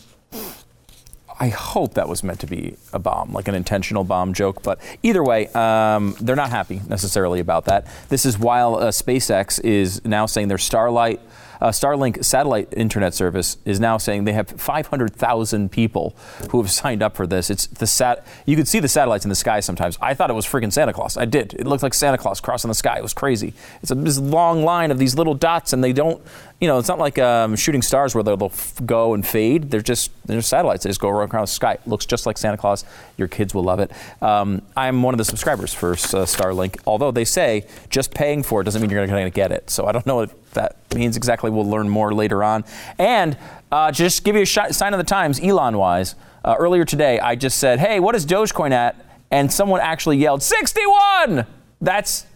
[1.38, 4.62] I hope that was meant to be a bomb, like an intentional bomb joke.
[4.62, 7.86] But either way, um, they're not happy necessarily about that.
[8.08, 11.20] This is while uh, SpaceX is now saying their Starlight.
[11.60, 16.14] Uh, Starlink satellite internet service is now saying they have 500,000 people
[16.50, 17.50] who have signed up for this.
[17.50, 18.26] It's the sat.
[18.46, 19.98] You could see the satellites in the sky sometimes.
[20.00, 21.16] I thought it was freaking Santa Claus.
[21.16, 21.54] I did.
[21.54, 22.98] It looked like Santa Claus crossing the sky.
[22.98, 23.54] It was crazy.
[23.82, 26.22] It's a this long line of these little dots, and they don't.
[26.60, 29.70] You know, it's not like um, shooting stars where they'll f- go and fade.
[29.70, 30.84] They're just they're satellites.
[30.84, 31.74] They just go around the sky.
[31.74, 32.84] It looks just like Santa Claus.
[33.18, 33.90] Your kids will love it.
[34.22, 36.80] Um, I'm one of the subscribers for uh, Starlink.
[36.86, 39.68] Although they say just paying for it doesn't mean you're going to get it.
[39.68, 41.50] So I don't know what that means exactly.
[41.50, 42.64] We'll learn more later on.
[42.98, 43.38] And
[43.70, 46.16] uh, just give you a sign of the times, Elon wise.
[46.44, 48.96] Uh, earlier today, I just said, "Hey, what is Dogecoin at?"
[49.30, 51.46] And someone actually yelled, "61."
[51.80, 52.26] That's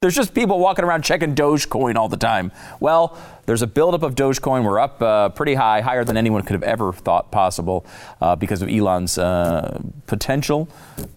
[0.00, 2.52] there's just people walking around checking Dogecoin all the time.
[2.78, 4.62] Well, there's a buildup of Dogecoin.
[4.62, 7.84] We're up uh, pretty high, higher than anyone could have ever thought possible
[8.20, 10.68] uh, because of Elon's uh, potential.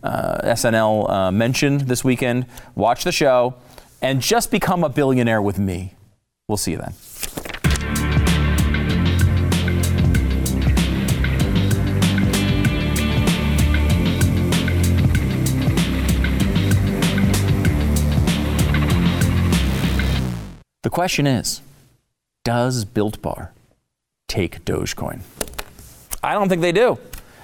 [0.02, 2.48] Uh, SNL uh, mentioned this weekend.
[2.74, 3.54] Watch the show
[4.02, 5.94] and just become a billionaire with me.
[6.52, 6.94] We'll see you then.
[20.84, 21.62] The question is
[22.44, 23.54] Does Built Bar
[24.28, 25.22] take Dogecoin?
[26.22, 27.00] I don't think they do.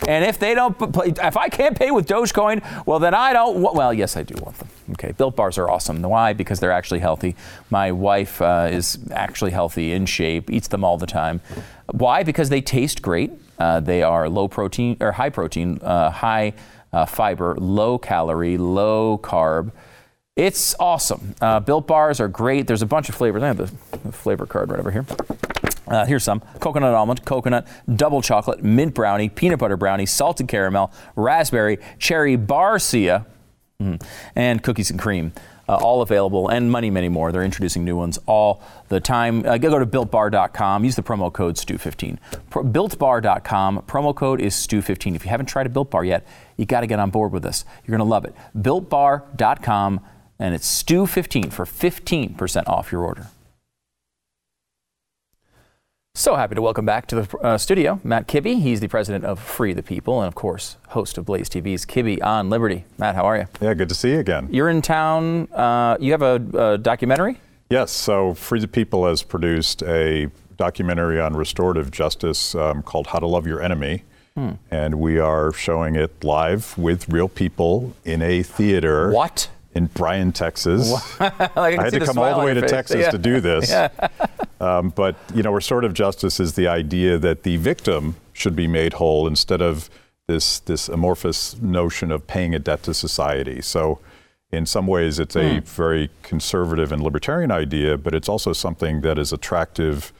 [0.05, 0.75] And if they don't,
[1.07, 3.61] if I can't pay with Dogecoin, well, then I don't.
[3.61, 4.67] Well, yes, I do want them.
[4.91, 6.01] Okay, Built Bars are awesome.
[6.01, 6.33] Why?
[6.33, 7.35] Because they're actually healthy.
[7.69, 11.41] My wife uh, is actually healthy, in shape, eats them all the time.
[11.91, 12.23] Why?
[12.23, 13.31] Because they taste great.
[13.59, 16.53] Uh, they are low protein or high protein, uh, high
[16.93, 19.71] uh, fiber, low calorie, low carb.
[20.35, 21.35] It's awesome.
[21.41, 22.67] Uh, Built bars are great.
[22.67, 23.41] There's a bunch of flavors.
[23.43, 23.71] I have the,
[24.03, 25.05] the flavor card right over here.
[25.87, 30.91] Uh, here's some coconut almond, coconut, double chocolate, mint brownie, peanut butter brownie, salted caramel,
[31.15, 33.25] raspberry, cherry barcia,
[33.81, 34.01] mm,
[34.35, 35.33] and cookies and cream.
[35.69, 37.33] Uh, all available and many, many more.
[37.33, 39.45] They're introducing new ones all the time.
[39.45, 40.85] Uh, go to builtbar.com.
[40.85, 42.17] Use the promo code STU15.
[42.49, 43.81] Pro- builtbar.com.
[43.81, 45.15] Promo code is STU15.
[45.15, 47.43] If you haven't tried a Built Bar yet, you got to get on board with
[47.43, 47.65] this.
[47.85, 48.33] You're going to love it.
[48.57, 49.99] Builtbar.com,
[50.39, 53.27] and it's STU15 for 15% off your order.
[56.17, 58.59] So happy to welcome back to the uh, studio Matt Kibbe.
[58.59, 62.23] He's the president of Free the People and, of course, host of Blaze TV's Kibbe
[62.23, 62.85] on Liberty.
[62.97, 63.45] Matt, how are you?
[63.61, 64.47] Yeah, good to see you again.
[64.49, 65.47] You're in town.
[65.53, 67.39] Uh, you have a, a, documentary?
[67.69, 67.91] Yes.
[67.91, 73.27] So Free the People has produced a documentary on restorative justice um, called How to
[73.27, 74.01] Love Your Enemy.
[74.33, 74.53] Hmm.
[74.71, 79.11] And we are showing it live with real people in a theater.
[79.11, 79.49] What?
[79.75, 80.91] in Bryan, Texas.
[81.21, 82.71] I, I, had to come all the way to face.
[82.71, 83.11] Texas yeah.
[83.11, 83.69] to do this.
[83.77, 83.89] Yeah.
[84.59, 88.93] Um, but, you know, restorative justice is the idea that the victim should be made
[88.93, 89.89] whole instead of
[90.27, 93.61] this, this amorphous notion of paying a debt to society.
[93.61, 93.99] So,
[94.51, 95.63] in some ways, it's a mm.
[95.63, 100.13] very conservative and libertarian idea, but it's also something that is attractive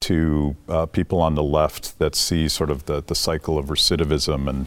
[0.00, 4.48] to uh, people on the left that see sort of the, the cycle of recidivism
[4.48, 4.66] and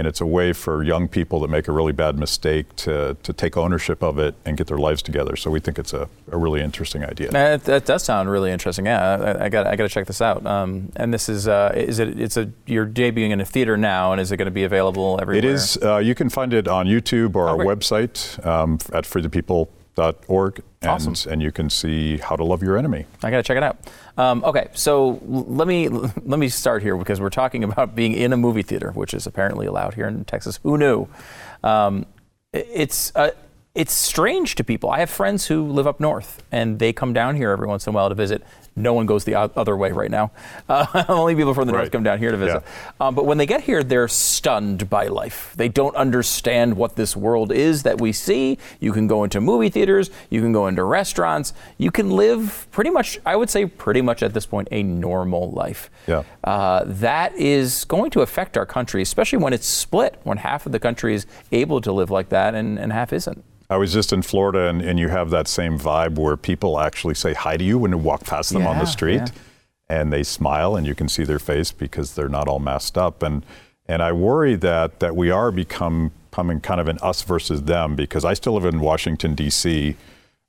[0.00, 3.34] and it's a way for young people that make a really bad mistake to, to
[3.34, 5.36] take ownership of it and get their lives together.
[5.36, 7.30] So we think it's a, a really interesting idea.
[7.30, 8.86] That, that, does sound really interesting.
[8.86, 10.46] Yeah, I, I got I got to check this out.
[10.46, 14.12] Um, and this is uh, is it it's a you're debuting in a theater now,
[14.12, 15.38] and is it going to be available everywhere?
[15.38, 15.76] It is.
[15.82, 17.68] Uh, you can find it on YouTube or oh, our great.
[17.68, 19.04] website um, at
[19.96, 21.32] freethepeople.org, and awesome.
[21.32, 23.06] and you can see how to love your enemy.
[23.22, 23.78] I got to check it out.
[24.16, 28.32] Um, okay, so let me let me start here because we're talking about being in
[28.32, 30.58] a movie theater, which is apparently allowed here in Texas.
[30.62, 31.08] Who knew?
[31.62, 32.06] Um,
[32.52, 33.30] it's uh,
[33.74, 34.90] it's strange to people.
[34.90, 37.92] I have friends who live up north, and they come down here every once in
[37.92, 38.42] a while to visit.
[38.76, 40.30] No one goes the other way right now.
[40.68, 41.80] Uh, only people from the right.
[41.80, 42.62] north come down here to visit.
[42.64, 43.06] Yeah.
[43.06, 45.52] Um, but when they get here, they're stunned by life.
[45.56, 48.58] They don't understand what this world is that we see.
[48.78, 52.90] You can go into movie theaters, you can go into restaurants, you can live pretty
[52.90, 55.90] much, I would say, pretty much at this point, a normal life.
[56.06, 56.22] Yeah.
[56.44, 60.72] Uh, that is going to affect our country, especially when it's split, when half of
[60.72, 63.44] the country is able to live like that and, and half isn't.
[63.70, 67.14] I was just in Florida, and, and, you have that same vibe where people actually
[67.14, 69.28] say hi to you when you walk past them yeah, on the street, yeah.
[69.88, 73.22] and they smile, and you can see their face because they're not all masked up.
[73.22, 73.46] And
[73.86, 77.96] and I worry that that we are become becoming kind of an us versus them
[77.96, 79.96] because I still live in Washington D.C.,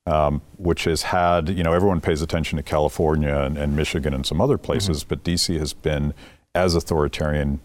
[0.05, 4.25] um, which has had you know everyone pays attention to California and, and Michigan and
[4.25, 5.09] some other places, mm-hmm.
[5.09, 5.57] but D.C.
[5.59, 6.13] has been
[6.55, 7.59] as authoritarian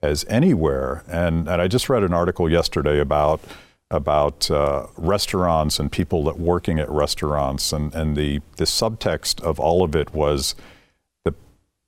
[0.00, 1.04] as anywhere.
[1.08, 3.40] And and I just read an article yesterday about
[3.92, 9.60] about uh, restaurants and people that working at restaurants, and, and the, the subtext of
[9.60, 10.54] all of it was
[11.24, 11.34] the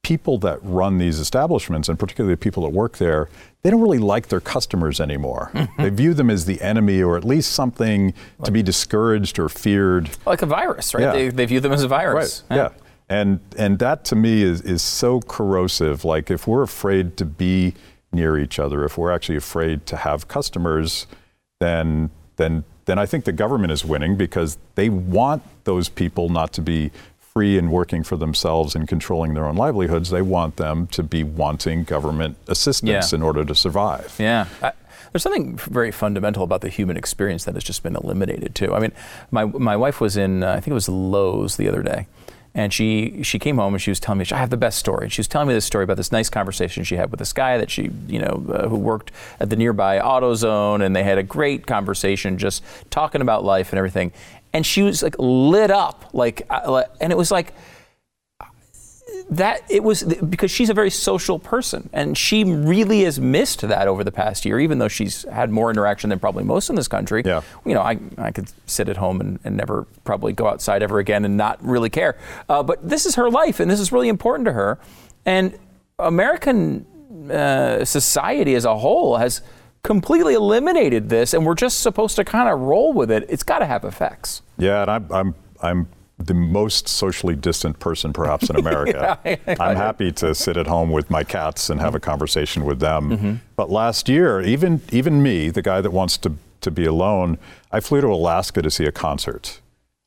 [0.02, 3.30] people that run these establishments, and particularly the people that work there,
[3.62, 5.50] they don't really like their customers anymore.
[5.78, 9.48] they view them as the enemy, or at least something like, to be discouraged or
[9.48, 10.10] feared.
[10.26, 11.04] Like a virus, right?
[11.04, 11.12] Yeah.
[11.12, 12.44] They, they view them as a virus.
[12.50, 12.56] Right.
[12.56, 12.62] Yeah.
[12.64, 12.78] yeah.
[13.06, 16.06] And and that to me is is so corrosive.
[16.06, 17.74] Like if we're afraid to be
[18.12, 21.06] near each other, if we're actually afraid to have customers
[21.60, 26.52] then then then I think the government is winning because they want those people not
[26.54, 30.10] to be free and working for themselves and controlling their own livelihoods.
[30.10, 33.16] They want them to be wanting government assistance yeah.
[33.16, 34.14] in order to survive.
[34.18, 34.46] Yeah.
[34.62, 34.72] I,
[35.12, 38.74] there's something very fundamental about the human experience that has just been eliminated too.
[38.74, 38.92] I mean,
[39.30, 42.06] my my wife was in uh, I think it was Lowe's the other day,
[42.54, 45.08] and she she came home and she was telling me I have the best story.
[45.08, 47.58] She was telling me this story about this nice conversation she had with this guy
[47.58, 51.22] that she you know uh, who worked at the nearby AutoZone, and they had a
[51.22, 54.12] great conversation just talking about life and everything.
[54.52, 57.54] And she was like lit up, like, uh, and it was like
[59.30, 63.86] that it was because she's a very social person and she really has missed that
[63.86, 66.88] over the past year even though she's had more interaction than probably most in this
[66.88, 67.22] country.
[67.24, 67.42] Yeah.
[67.64, 70.98] you know I, I could sit at home and, and never probably go outside ever
[70.98, 72.16] again and not really care.
[72.48, 74.78] Uh, but this is her life and this is really important to her.
[75.26, 75.58] And
[75.98, 76.86] American
[77.30, 79.42] uh, society as a whole has
[79.82, 83.26] completely eliminated this and we're just supposed to kind of roll with it.
[83.28, 84.42] It's got to have effects.
[84.56, 85.88] Yeah and I'm, I'm I'm
[86.26, 89.18] the most socially distant person perhaps in America.
[89.24, 92.80] yeah, I'm happy to sit at home with my cats and have a conversation with
[92.80, 93.10] them.
[93.10, 93.34] Mm-hmm.
[93.56, 97.38] But last year, even even me, the guy that wants to to be alone,
[97.70, 99.60] I flew to Alaska to see a concert.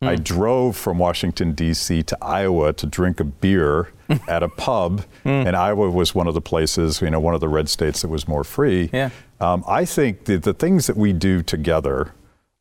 [0.04, 0.08] Mm.
[0.08, 2.04] I drove from Washington D.C.
[2.04, 3.90] to Iowa to drink a beer
[4.28, 5.46] at a pub, mm.
[5.46, 8.10] and Iowa was one of the places, you know, one of the red states that
[8.10, 8.90] was more free.
[8.94, 9.10] Yeah.
[9.40, 12.14] Um, I think the, the things that we do together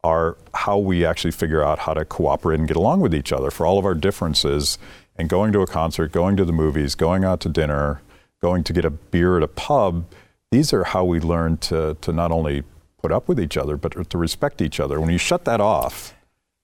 [0.06, 3.50] are how we actually figure out how to cooperate and get along with each other
[3.50, 4.78] for all of our differences.
[5.18, 8.02] and going to a concert, going to the movies, going out to dinner,
[8.42, 10.04] going to get a beer at a pub,
[10.50, 12.62] these are how we learn to, to not only
[13.00, 15.00] put up with each other, but to respect each other.
[15.00, 16.12] When you shut that off,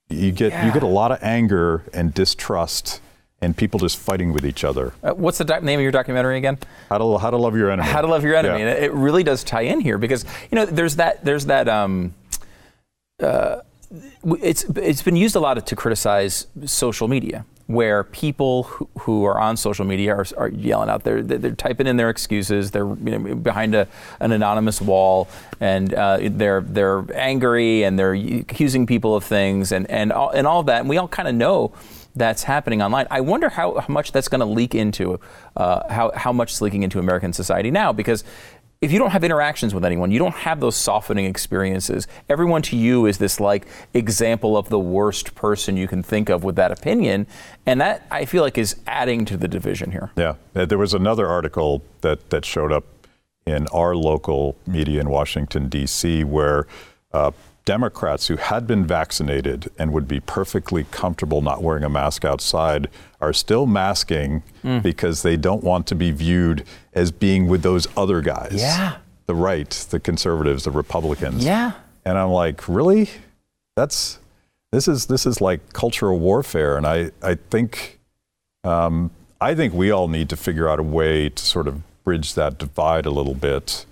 [0.07, 3.01] you get you get a lot of anger and distrust
[3.41, 4.93] and people just fighting with each other.
[5.03, 6.57] Uh, what's the doc- name of your documentary again?
[6.89, 7.87] How to how to love your enemy.
[7.89, 8.67] How to love your enemy, Yeah.
[8.69, 11.67] and it, it really does tie in here because you know there's that there's that
[11.67, 12.13] um,
[13.19, 19.39] it's it's been used a lot to criticize social media where people who, who are
[19.39, 22.87] on social media are, are yelling out they're, they're they're typing in their excuses they're
[22.87, 23.87] you know, behind a,
[24.19, 29.89] an anonymous wall and uh, they're they're angry and they're accusing people of things and
[29.89, 31.71] and all, and all of that and we all kind of know
[32.15, 33.07] that's happening online.
[33.09, 35.19] I wonder how, how much that's going to leak into
[35.55, 38.23] uh, how how much it's leaking into American society now because
[38.83, 42.05] if you don't have interactions with anyone, you don't have those softening experiences.
[42.27, 46.43] Everyone to you is this like example of the worst person you can think of
[46.43, 47.25] with that opinion,
[47.65, 50.11] and that I feel like is adding to the division here.
[50.17, 52.83] Yeah, Uh, there was another article that, that showed up
[53.45, 56.67] in our local media in Washington, D.C., where
[57.13, 57.31] uh,
[57.65, 62.89] Democrats who had been vaccinated and would be perfectly comfortable not wearing a mask outside
[63.21, 64.81] are still masking Mm.
[64.83, 68.55] because they don't want to be viewed as being with those other guys.
[68.55, 68.97] Yeah.
[69.27, 71.43] The right, the conservatives, the Republicans.
[71.45, 71.71] Yeah.
[72.05, 73.09] And I'm like, really?
[73.75, 74.19] That's
[74.71, 77.99] this is this is like cultural warfare, and I I think
[78.63, 82.33] um, I think we all need to figure out a way to sort of bridge
[82.33, 83.85] that divide a little bit,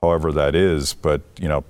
[0.00, 0.94] however that is.
[0.94, 1.64] But you know,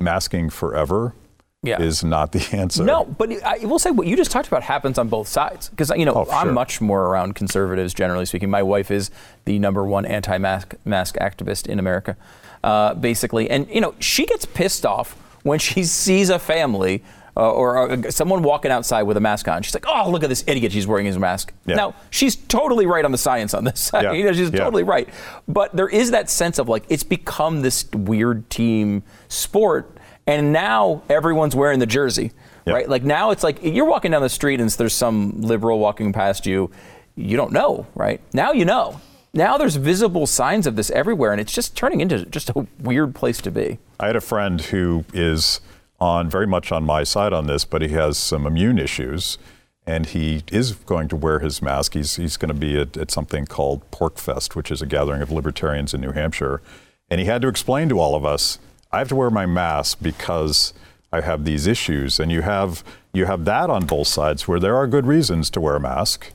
[0.00, 1.14] masking forever
[1.62, 1.80] Yeah.
[1.80, 2.82] is not the answer.
[2.84, 5.90] No, but I will say what you just talked about happens on both sides because
[5.90, 8.50] you know Oh, I'm much more around conservatives generally speaking.
[8.50, 9.10] My wife is
[9.44, 12.16] the number one anti-mask mask activist in America,
[12.64, 17.02] uh, basically, and you know she gets pissed off when she sees a family.
[17.40, 19.62] Uh, or uh, someone walking outside with a mask on.
[19.62, 20.72] She's like, "Oh, look at this idiot!
[20.72, 21.76] She's wearing his mask." Yeah.
[21.76, 23.90] Now she's totally right on the science on this.
[23.94, 24.12] Yeah.
[24.12, 24.58] you know, she's Yeah.
[24.64, 25.08] totally right.
[25.48, 31.02] But there is that sense of like it's become this weird team sport, and now
[31.08, 32.32] everyone's wearing the jersey,
[32.66, 32.86] right?
[32.86, 36.44] Like now it's like you're walking down the street and there's some liberal walking past
[36.44, 36.70] you,
[37.16, 38.20] you don't know, right?
[38.34, 39.00] Now you know.
[39.32, 43.14] Now there's visible signs of this everywhere, and it's just turning into just a weird
[43.14, 43.78] place to be.
[43.98, 45.60] I had a friend who is
[46.00, 49.38] on very much on my side on this, but he has some immune issues,
[49.86, 51.94] and he is going to wear his mask.
[51.94, 55.30] He's he's going to be at, at something called PorcFest, which is a gathering of
[55.30, 56.62] libertarians in New Hampshire,
[57.10, 58.58] and he had to explain to all of us,
[58.92, 60.72] I have to wear my mask because
[61.12, 62.82] I have these issues, and you have
[63.12, 66.32] you have that on both sides where there are good reasons to wear a mask.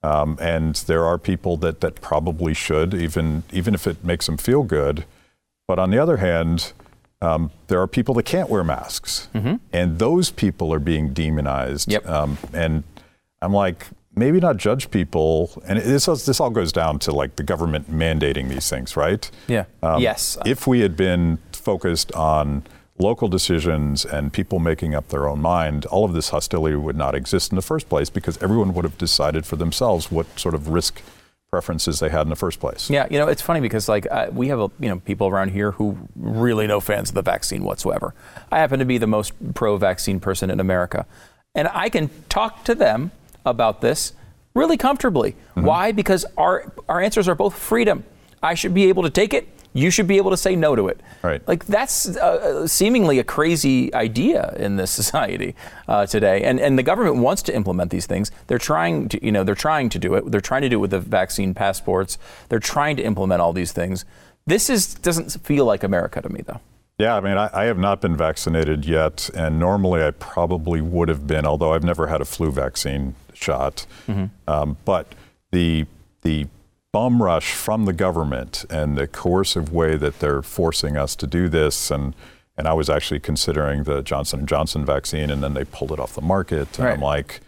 [0.00, 4.36] Um, and there are people that, that probably should, even even if it makes them
[4.36, 5.04] feel good.
[5.66, 6.72] But on the other hand,
[7.20, 9.28] um, there are people that can't wear masks,
[9.72, 11.90] and those people are being demonized.
[11.90, 12.06] Yep.
[12.08, 12.84] Um, and
[13.42, 15.50] I'm like, maybe not judge people.
[15.66, 19.30] And this this all goes down to like the government mandating these things, right?
[19.46, 19.64] Yeah.
[19.82, 20.36] Um, Yes.
[20.44, 22.64] If we had been focused on
[22.98, 27.14] local decisions and people making up their own mind, all of this hostility would not
[27.14, 30.68] exist in the first place because everyone would have decided for themselves what sort of
[30.68, 31.00] risk
[31.50, 32.90] preferences they had in the first place.
[32.90, 35.50] Yeah, you know, it's funny because like uh, we have a, you know people around
[35.50, 38.14] here who really no fans of the vaccine whatsoever.
[38.52, 41.06] I happen to be the most pro-vaccine person in America,
[41.54, 43.12] and I can talk to them
[43.46, 44.12] about this
[44.54, 45.36] really comfortably.
[45.54, 45.92] Why?
[45.92, 48.04] Because our our answers are both freedom.
[48.42, 49.48] I should be able to take it.
[49.78, 51.00] You should be able to say no to it.
[51.22, 51.46] Right.
[51.46, 55.54] Like that's uh, seemingly a crazy idea in this society
[55.86, 58.30] uh, today, and and the government wants to implement these things.
[58.46, 60.30] They're trying to, you know, they're trying to do it.
[60.30, 62.18] They're trying to do it with the vaccine passports.
[62.48, 64.04] They're trying to implement all these things.
[64.46, 66.60] This is doesn't feel like America to me, though.
[66.98, 71.08] Yeah, I mean, I, I have not been vaccinated yet, and normally I probably would
[71.08, 73.86] have been, although I've never had a flu vaccine shot.
[74.48, 75.14] Um, but
[75.52, 75.86] the
[76.22, 76.48] the
[76.98, 81.48] bum rush from the government and the coercive way that they're forcing us to do
[81.48, 82.12] this, and
[82.56, 86.00] and I was actually considering the Johnson and Johnson vaccine, and then they pulled it
[86.00, 87.40] off the market, and I'm like,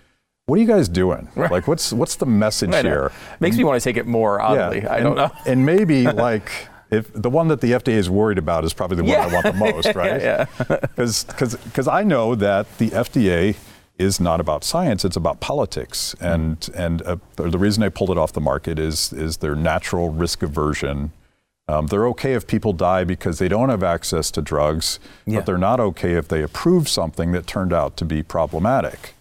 [0.46, 1.26] what are you guys doing?
[1.34, 1.50] Right.
[1.50, 2.82] Like, what's what's the message know.
[2.82, 3.12] here?
[3.40, 4.86] Makes me want to take it more oddly.
[4.86, 5.32] I and, don't know.
[5.46, 6.52] And maybe like
[6.92, 9.46] if the one that the FDA is worried about is probably the one I want
[9.46, 10.22] the most, right?
[10.22, 10.46] Yeah.
[10.94, 13.56] Because I know that the FDA
[14.00, 16.14] is not about science; it's about politics.
[16.20, 20.10] And and uh, the reason they pulled it off the market is is their natural
[20.10, 21.12] risk aversion.
[21.68, 25.36] Um, they're okay if people die because they don't have access to drugs, Yeah.
[25.36, 29.14] but they're not okay if they approve something that turned out to be problematic.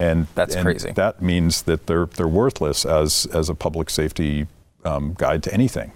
[0.00, 0.90] And That's and crazy.
[0.90, 4.48] That means that they're they're worthless as as a public safety
[4.84, 5.92] um, guide to anything.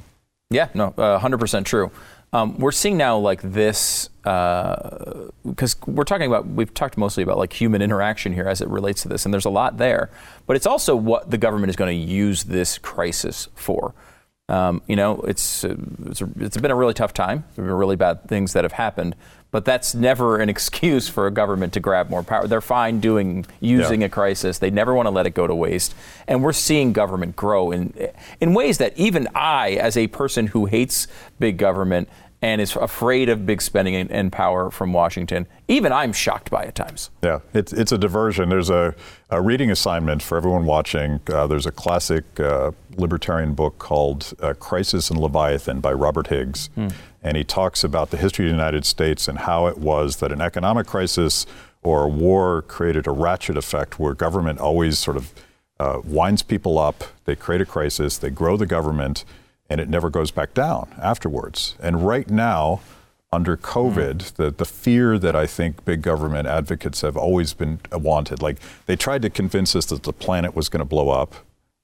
[0.51, 1.91] Yeah, no, uh, 100% true.
[2.33, 7.53] Um, we're seeing now like this because we're talking about we've talked mostly about like
[7.53, 10.11] human interaction here as it relates to this, and there's a lot there.
[10.47, 13.95] But it's also what the government is going to use this crisis for.
[14.51, 15.77] Um, you know, it's uh,
[16.07, 17.45] it's, it's been a really tough time.
[17.55, 19.15] There have been really bad things that have happened,
[19.51, 22.47] but that's never an excuse for a government to grab more power.
[22.47, 24.07] They're fine doing using Yeah.
[24.07, 24.59] a crisis.
[24.59, 25.95] They never want to let it go to waste.
[26.27, 27.93] And we're seeing government grow in
[28.41, 31.07] in ways that even I, as a person who hates
[31.39, 32.09] big government
[32.41, 36.65] and is afraid of big spending and, and power from Washington, even I'm shocked by
[36.65, 37.11] at times.
[37.23, 38.49] Yeah, it's, it's a diversion.
[38.49, 38.95] There's a,
[39.31, 41.21] a reading assignment for everyone watching.
[41.29, 46.71] Uh, there's a classic uh, libertarian book called uh, Crisis and Leviathan by Robert Higgs.
[47.23, 50.31] And he talks about the history of the United States and how it was that
[50.31, 51.47] an economic crisis
[51.83, 55.33] or a war created a ratchet effect where government always sort of
[55.81, 59.25] uh, winds people up, they create a crisis, they grow the government,
[59.69, 61.77] and it never goes back down afterwards.
[61.81, 62.81] And right now,
[63.31, 68.41] under COVID, the, the fear that I think big government advocates have always been wanted.
[68.41, 71.35] Like they tried to convince us that the planet was going to blow up.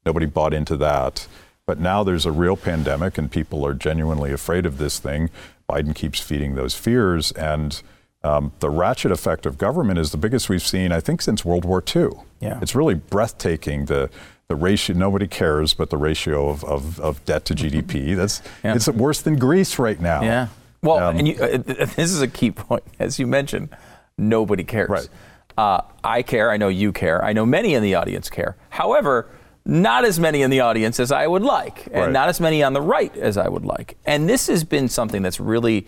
[0.07, 1.27] Nobody bought into that.
[1.67, 5.31] But now there's a real pandemic and people are genuinely afraid of this thing.
[5.69, 7.33] Biden keeps feeding those fears.
[7.33, 7.81] And
[8.23, 11.65] um, the ratchet effect of government is the biggest we've seen, I think, since World
[11.65, 12.09] War II.
[12.41, 12.59] Yeah.
[12.63, 13.87] It's really breathtaking.
[13.87, 14.11] The
[14.49, 18.15] the ratio nobody cares, but the ratio of, of, of debt to GDP.
[18.17, 18.75] That's Yeah.
[18.75, 20.23] it's worse than Greece right now.
[20.23, 20.49] Yeah.
[20.83, 22.85] Well, Um, and you, uh, this is a key point.
[22.99, 23.71] As you mentioned,
[24.19, 24.91] nobody cares.
[24.91, 25.09] Right.
[25.57, 26.51] Uh, I care.
[26.51, 27.25] I know you care.
[27.25, 28.57] I know many in the audience care.
[28.71, 29.29] However,
[29.65, 32.13] not as many in the audience as I would like, and Right.
[32.13, 33.97] not as many on the right as I would like.
[34.05, 35.87] And this has been something that's really,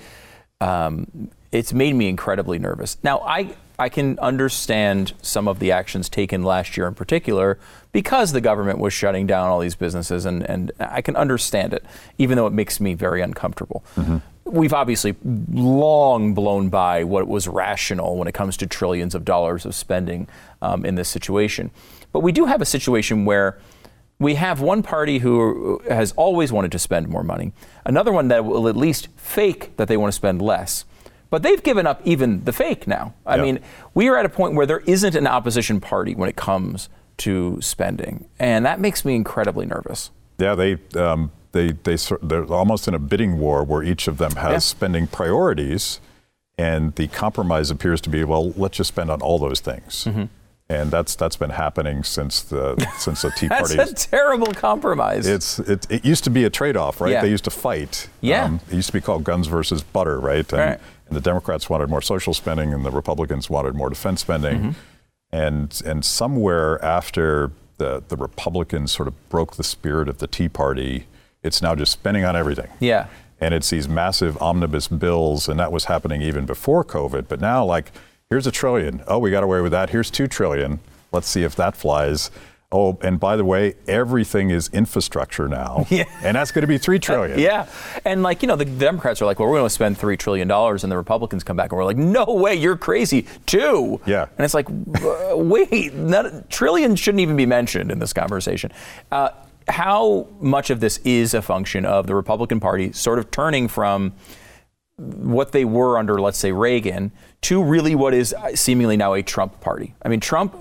[0.63, 2.97] um, it's made me incredibly nervous.
[3.03, 7.59] Now, I I can understand some of the actions taken last year in particular
[7.93, 11.85] because the government was shutting down all these businesses, and, and I can understand it,
[12.19, 13.85] even though it makes me very uncomfortable.
[14.45, 15.17] We've obviously
[15.53, 20.29] long blown by what was rational when it comes to trillions of dollars of spending
[20.63, 21.71] um, in this situation.
[22.13, 23.59] But we do have a situation where
[24.19, 27.53] we have one party who has always wanted to spend more money,
[27.85, 30.85] another one that will at least fake that they want to spend less.
[31.31, 33.15] But they've given up even the fake now.
[33.27, 33.59] I mean,
[33.95, 37.59] we are at a point where there isn't an opposition party when it comes to
[37.61, 40.11] spending, and that makes me incredibly nervous.
[40.39, 44.33] Yeah, they um, they they they're almost in a bidding war where each of them
[44.37, 44.59] has Yeah.
[44.59, 46.01] spending priorities,
[46.59, 50.25] and the compromise appears to be well, let's just spend on all those things, Mm-hmm.
[50.69, 53.77] and that's that's been happening since the since the Tea Party.
[53.77, 55.27] That's a terrible compromise.
[55.27, 57.13] It's it, it used to be a trade-off, right?
[57.13, 57.23] Yeah.
[57.23, 58.05] They used to fight.
[58.07, 58.59] Um, Yeah.
[58.71, 60.51] it used to be called guns versus butter, right?
[60.53, 60.81] And, Right.
[61.09, 64.59] And the Democrats wanted more social spending, and the Republicans wanted more defense spending.
[64.59, 64.71] Mm-hmm.
[65.33, 70.49] And and somewhere after the the Republicans sort of broke the spirit of the Tea
[70.49, 71.07] Party,
[71.43, 72.69] it's now just spending on everything.
[72.81, 73.07] yeah.
[73.39, 77.29] And it's these massive omnibus bills, and that was happening even before COVID.
[77.29, 77.93] But now, like,
[78.31, 79.03] here's a trillion.
[79.07, 79.91] Oh, we got away with that.
[79.91, 80.81] Here's two trillion.
[81.13, 82.31] Let's see if that flies.
[82.73, 85.87] Oh, and by the way, everything is infrastructure now.
[85.97, 86.05] Yeah.
[86.23, 87.39] And that's going to be three trillion.
[87.39, 87.69] Yeah.
[88.05, 90.51] And like, you know, the Democrats are like, well, we're going to spend $3 trillion.
[90.51, 93.27] And the Republicans come back and we're like, no way, you're crazy.
[93.47, 94.01] Two.
[94.05, 94.27] Yeah.
[94.37, 98.73] And it's like, uh, wait, not, trillion shouldn't even be mentioned in this conversation.
[99.11, 99.31] Uh,
[99.69, 104.13] how much of this is a function of the Republican Party sort of turning from
[104.97, 107.13] what they were under, let's say, Reagan,
[107.47, 109.95] to really what is seemingly now a Trump party.
[110.03, 110.57] I mean, Trump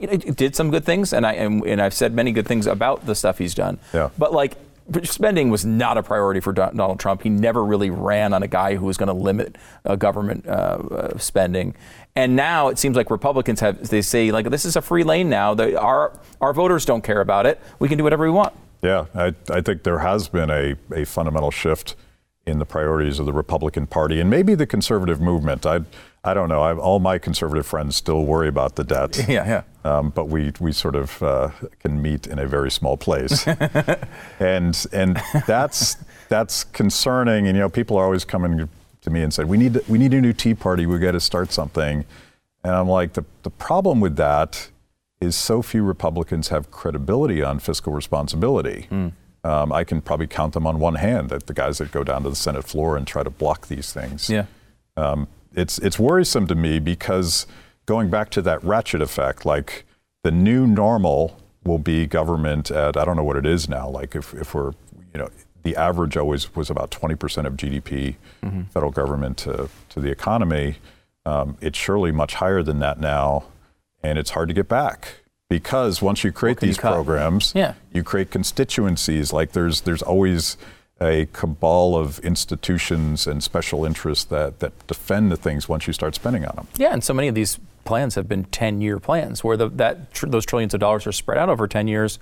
[0.00, 2.66] you know, did some good things, and I and, and I've said many good things
[2.66, 3.78] about the stuff he's done.
[3.92, 4.08] Yeah.
[4.16, 4.56] But like,
[5.04, 7.22] spending was not a priority for Donald Trump.
[7.22, 10.50] He never really ran on a guy who was going to limit uh, government uh,
[10.50, 11.74] uh, spending.
[12.16, 15.28] And now it seems like Republicans have they say like this is a free lane
[15.28, 15.54] now.
[15.54, 17.60] They, our our voters don't care about it.
[17.78, 18.54] We can do whatever we want.
[18.82, 21.96] Yeah, I, I think there has been a, a fundamental shift
[22.46, 25.66] in the priorities of the Republican Party and maybe the conservative movement.
[25.66, 25.80] I,
[26.22, 26.60] I don't know.
[26.60, 29.24] I, all my conservative friends still worry about the debt.
[29.28, 29.62] Yeah, yeah.
[29.84, 33.46] Um, but we, we sort of uh, can meet in a very small place.
[34.38, 35.96] and and that's,
[36.28, 37.46] that's concerning.
[37.46, 38.68] And, you know, people are always coming
[39.00, 40.84] to me and say, we need, we need a new Tea Party.
[40.84, 42.04] we got to start something.
[42.62, 44.70] And I'm like, the, the problem with that
[45.22, 48.86] is so few Republicans have credibility on fiscal responsibility.
[49.42, 52.24] Um, I can probably count them on one hand, that the guys that go down
[52.24, 54.28] to the Senate floor and try to block these things.
[54.28, 54.44] Yeah.
[54.98, 57.46] Um, it's it's worrisome to me because
[57.86, 59.84] going back to that ratchet effect, like
[60.22, 63.88] the new normal will be government at I don't know what it is now.
[63.88, 64.72] Like if, if we're
[65.12, 65.28] you know
[65.62, 68.14] the average always was about 20% of GDP,
[68.72, 70.76] federal government to, to the economy.
[71.26, 73.44] Um, it's surely much higher than that now,
[74.02, 75.16] and it's hard to get back
[75.50, 77.74] because once you create can you these programs, Yeah.
[77.92, 79.32] you create constituencies.
[79.34, 80.56] Like there's there's always
[81.00, 86.14] a cabal of institutions and special interests that, that defend the things once you start
[86.14, 86.68] spending on them.
[86.76, 90.26] Yeah, and so many of these plans have been 10-year plans where the, that tr-
[90.26, 92.18] those trillions of dollars are spread out over 10 years.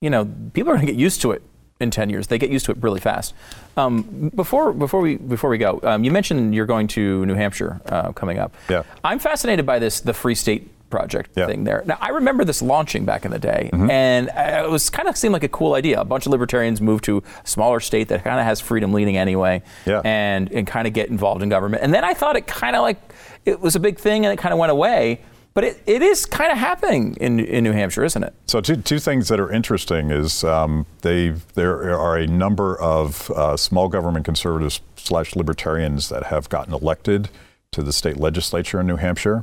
[0.00, 1.42] You know, people are going to get used to it
[1.78, 2.26] in 10 years.
[2.26, 3.34] They get used to it really fast.
[3.76, 7.80] Um, before before we before we go, um, you mentioned you're going to New Hampshire
[7.86, 8.54] uh, coming up.
[8.68, 8.82] Yeah.
[9.02, 11.46] I'm fascinated by this the Free State project Yeah.
[11.46, 11.82] thing there.
[11.86, 13.90] Now I remember this launching back in the day, Mm-hmm.
[13.90, 16.00] and uh, it was kind of seemed like a cool idea.
[16.00, 19.16] A bunch of libertarians moved to a smaller state that kind of has freedom leaning
[19.16, 20.02] anyway, Yeah.
[20.04, 21.82] and and kind of get involved in government.
[21.82, 22.98] And then I thought it kind of like
[23.46, 25.20] it was a big thing, and it kind of went away.
[25.52, 28.32] But it, it is kind of happening in, in New Hampshire, isn't it?
[28.46, 33.28] So two, two things that are interesting is um, they there are a number of
[33.32, 37.30] uh, small government conservatives slash libertarians that have gotten elected
[37.72, 39.42] to the state legislature in New Hampshire,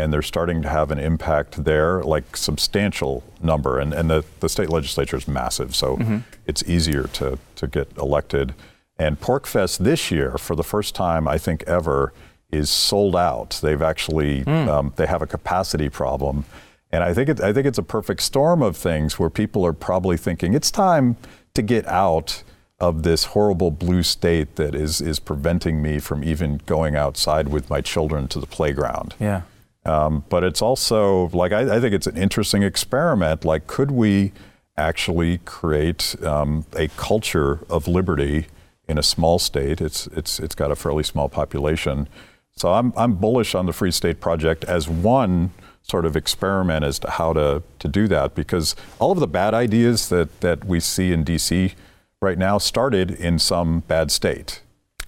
[0.00, 3.78] and they're starting to have an impact there, like substantial number.
[3.78, 8.54] And, and the, the state legislature is massive, so it's easier to, to get elected.
[8.98, 12.12] And PorcFest this year, for the first time I think ever,
[12.50, 13.60] is sold out.
[13.62, 16.44] They've actually um, they have a capacity problem.
[16.92, 19.72] And I think it, I think it's a perfect storm of things where people are
[19.72, 21.16] probably thinking it's time
[21.54, 22.42] to get out
[22.80, 27.70] of this horrible blue state that is is preventing me from even going outside with
[27.70, 29.14] my children to the playground.
[29.20, 29.42] Yeah.
[29.84, 33.44] Um, but it's also like I, I think it's an interesting experiment.
[33.44, 34.32] Like, could we
[34.76, 38.46] actually create um, a culture of liberty
[38.88, 39.80] in a small state?
[39.80, 42.08] It's it's it's got a fairly small population,
[42.54, 45.50] so I'm I'm bullish on the Free State Project as one
[45.82, 49.54] sort of experiment as to how to to do that because all of the bad
[49.54, 51.72] ideas that that we see in D.C.
[52.20, 54.60] right now started in some bad state.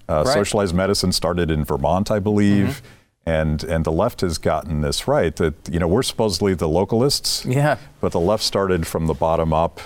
[0.09, 0.33] Uh, Right.
[0.33, 2.81] Socialized medicine started in Vermont, I believe.
[3.25, 7.45] And, and the left has gotten this right that you know we're supposedly the localists,
[7.45, 7.77] Yeah.
[8.01, 9.79] but the left started from the bottom up,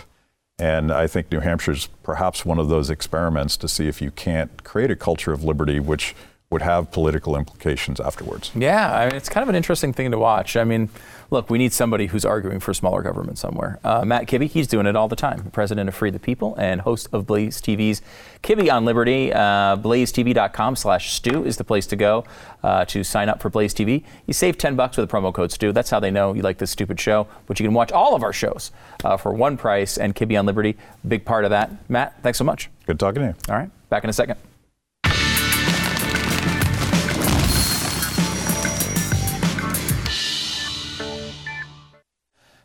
[0.57, 4.63] and I think New Hampshire's perhaps one of those experiments to see if you can't
[4.63, 6.15] create a culture of liberty which
[6.49, 8.51] would have political implications afterwards.
[8.55, 10.55] Yeah, I mean, it's kind of an interesting thing to watch.
[10.55, 10.87] I mean,
[11.29, 13.79] look, we need somebody who's arguing for smaller government somewhere.
[13.83, 15.51] Uh, Matt Kibbe, he's doing it all the time.
[15.51, 18.01] President of Free the People and host of Blaze TV's
[18.43, 19.33] Kibbe on Liberty.
[19.33, 22.23] Uh, BlazeTV.com slash Stu is the place to go
[22.63, 24.05] uh, to sign up for Blaze TV.
[24.25, 25.73] You save 10 bucks with the promo code Stu.
[25.73, 27.27] That's how they know you like this stupid show.
[27.47, 28.71] But you can watch all of our shows
[29.03, 31.89] uh, for one price and Kibbe on Liberty, big part of that.
[31.89, 32.69] Matt, thanks so much.
[32.85, 33.35] Good talking to you.
[33.49, 34.37] All right, back in a second.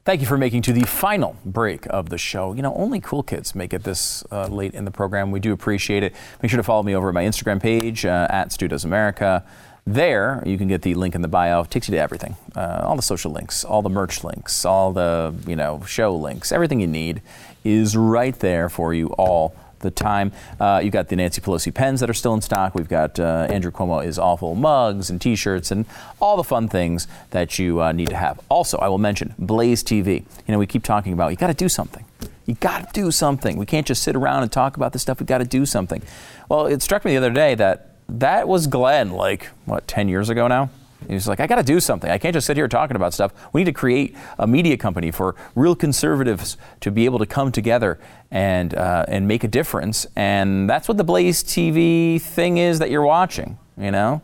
[0.04, 2.54] Thank you for making to the final break of the show.
[2.54, 5.30] You know, only cool kids make it this uh, late in the program.
[5.30, 6.12] We do appreciate it.
[6.42, 9.44] Make sure to follow me over at my Instagram page uh, at Stu Does America.
[9.86, 11.60] There, you can get the link in the bio.
[11.62, 14.92] It takes you to everything, uh, all the social links, all the merch links, all
[14.92, 16.50] the you know show links.
[16.50, 17.22] Everything you need
[17.62, 20.32] is right there for you all the time.
[20.58, 22.74] Uh, you got the Nancy Pelosi pens that are still in stock.
[22.74, 25.84] We've got uh, Andrew Cuomo is awful mugs and T-shirts and
[26.20, 28.40] all the fun things that you uh, need to have.
[28.48, 30.20] Also, I will mention Blaze TV.
[30.46, 32.04] You know, we keep talking about you got to do something.
[32.46, 33.56] You got to do something.
[33.56, 35.20] We can't just sit around and talk about this stuff.
[35.20, 36.02] We got to do something.
[36.48, 40.28] Well, it struck me the other day that that was Glenn, like what, 10 years
[40.28, 40.70] ago now.
[41.08, 42.10] He was like, I got to do something.
[42.10, 43.32] I can't just sit here talking about stuff.
[43.52, 47.52] We need to create a media company for real conservatives to be able to come
[47.52, 47.98] together
[48.30, 50.06] and uh, and make a difference.
[50.16, 53.58] And that's what the Blaze TV thing is that you're watching.
[53.76, 54.22] You know,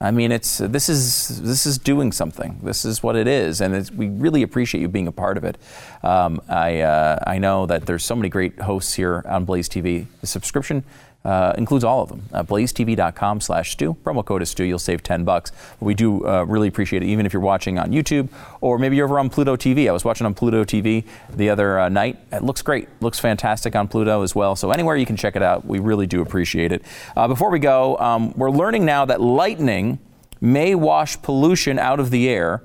[0.00, 2.60] I mean, it's this is this is doing something.
[2.62, 5.56] This is what it is, and we really appreciate you being a part of it.
[6.02, 10.06] Um, I uh, I know that there's so many great hosts here on Blaze TV.
[10.20, 10.84] The subscription
[11.24, 12.22] uh, includes all of them.
[12.32, 13.94] Uh, BlazeTV.com slash Stu.
[14.04, 14.64] Promo code is Stu.
[14.64, 15.52] You'll save 10 bucks.
[15.80, 18.28] We do uh, really appreciate it, even if you're watching on YouTube
[18.60, 19.88] or maybe you're over on Pluto TV.
[19.88, 22.18] I was watching on Pluto TV the other uh, night.
[22.30, 22.88] It looks great.
[23.00, 24.54] Looks fantastic on Pluto as well.
[24.56, 26.82] So anywhere you can check it out, we really do appreciate it.
[27.16, 29.98] Uh, before we go, um, we're learning now that lightning
[30.40, 32.62] may wash pollution out of the air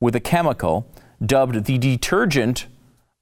[0.00, 0.86] with a chemical
[1.24, 2.66] dubbed the detergent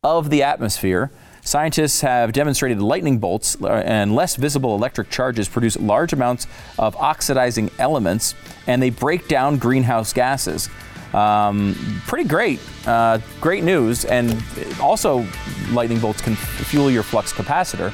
[0.03, 1.11] of the atmosphere.
[1.47, 6.97] Scientists have demonstrated lightning bolts uh, and less visible electric charges produce large amounts of
[6.97, 8.35] oxidizing elements
[8.67, 10.69] and they break down greenhouse gases.
[11.15, 14.05] Um, pretty great, uh, great news.
[14.07, 14.43] And
[14.81, 15.25] also,
[15.71, 17.93] lightning bolts can fuel your flux capacitor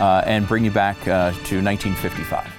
[0.00, 2.55] uh, and bring you back uh, to 1955.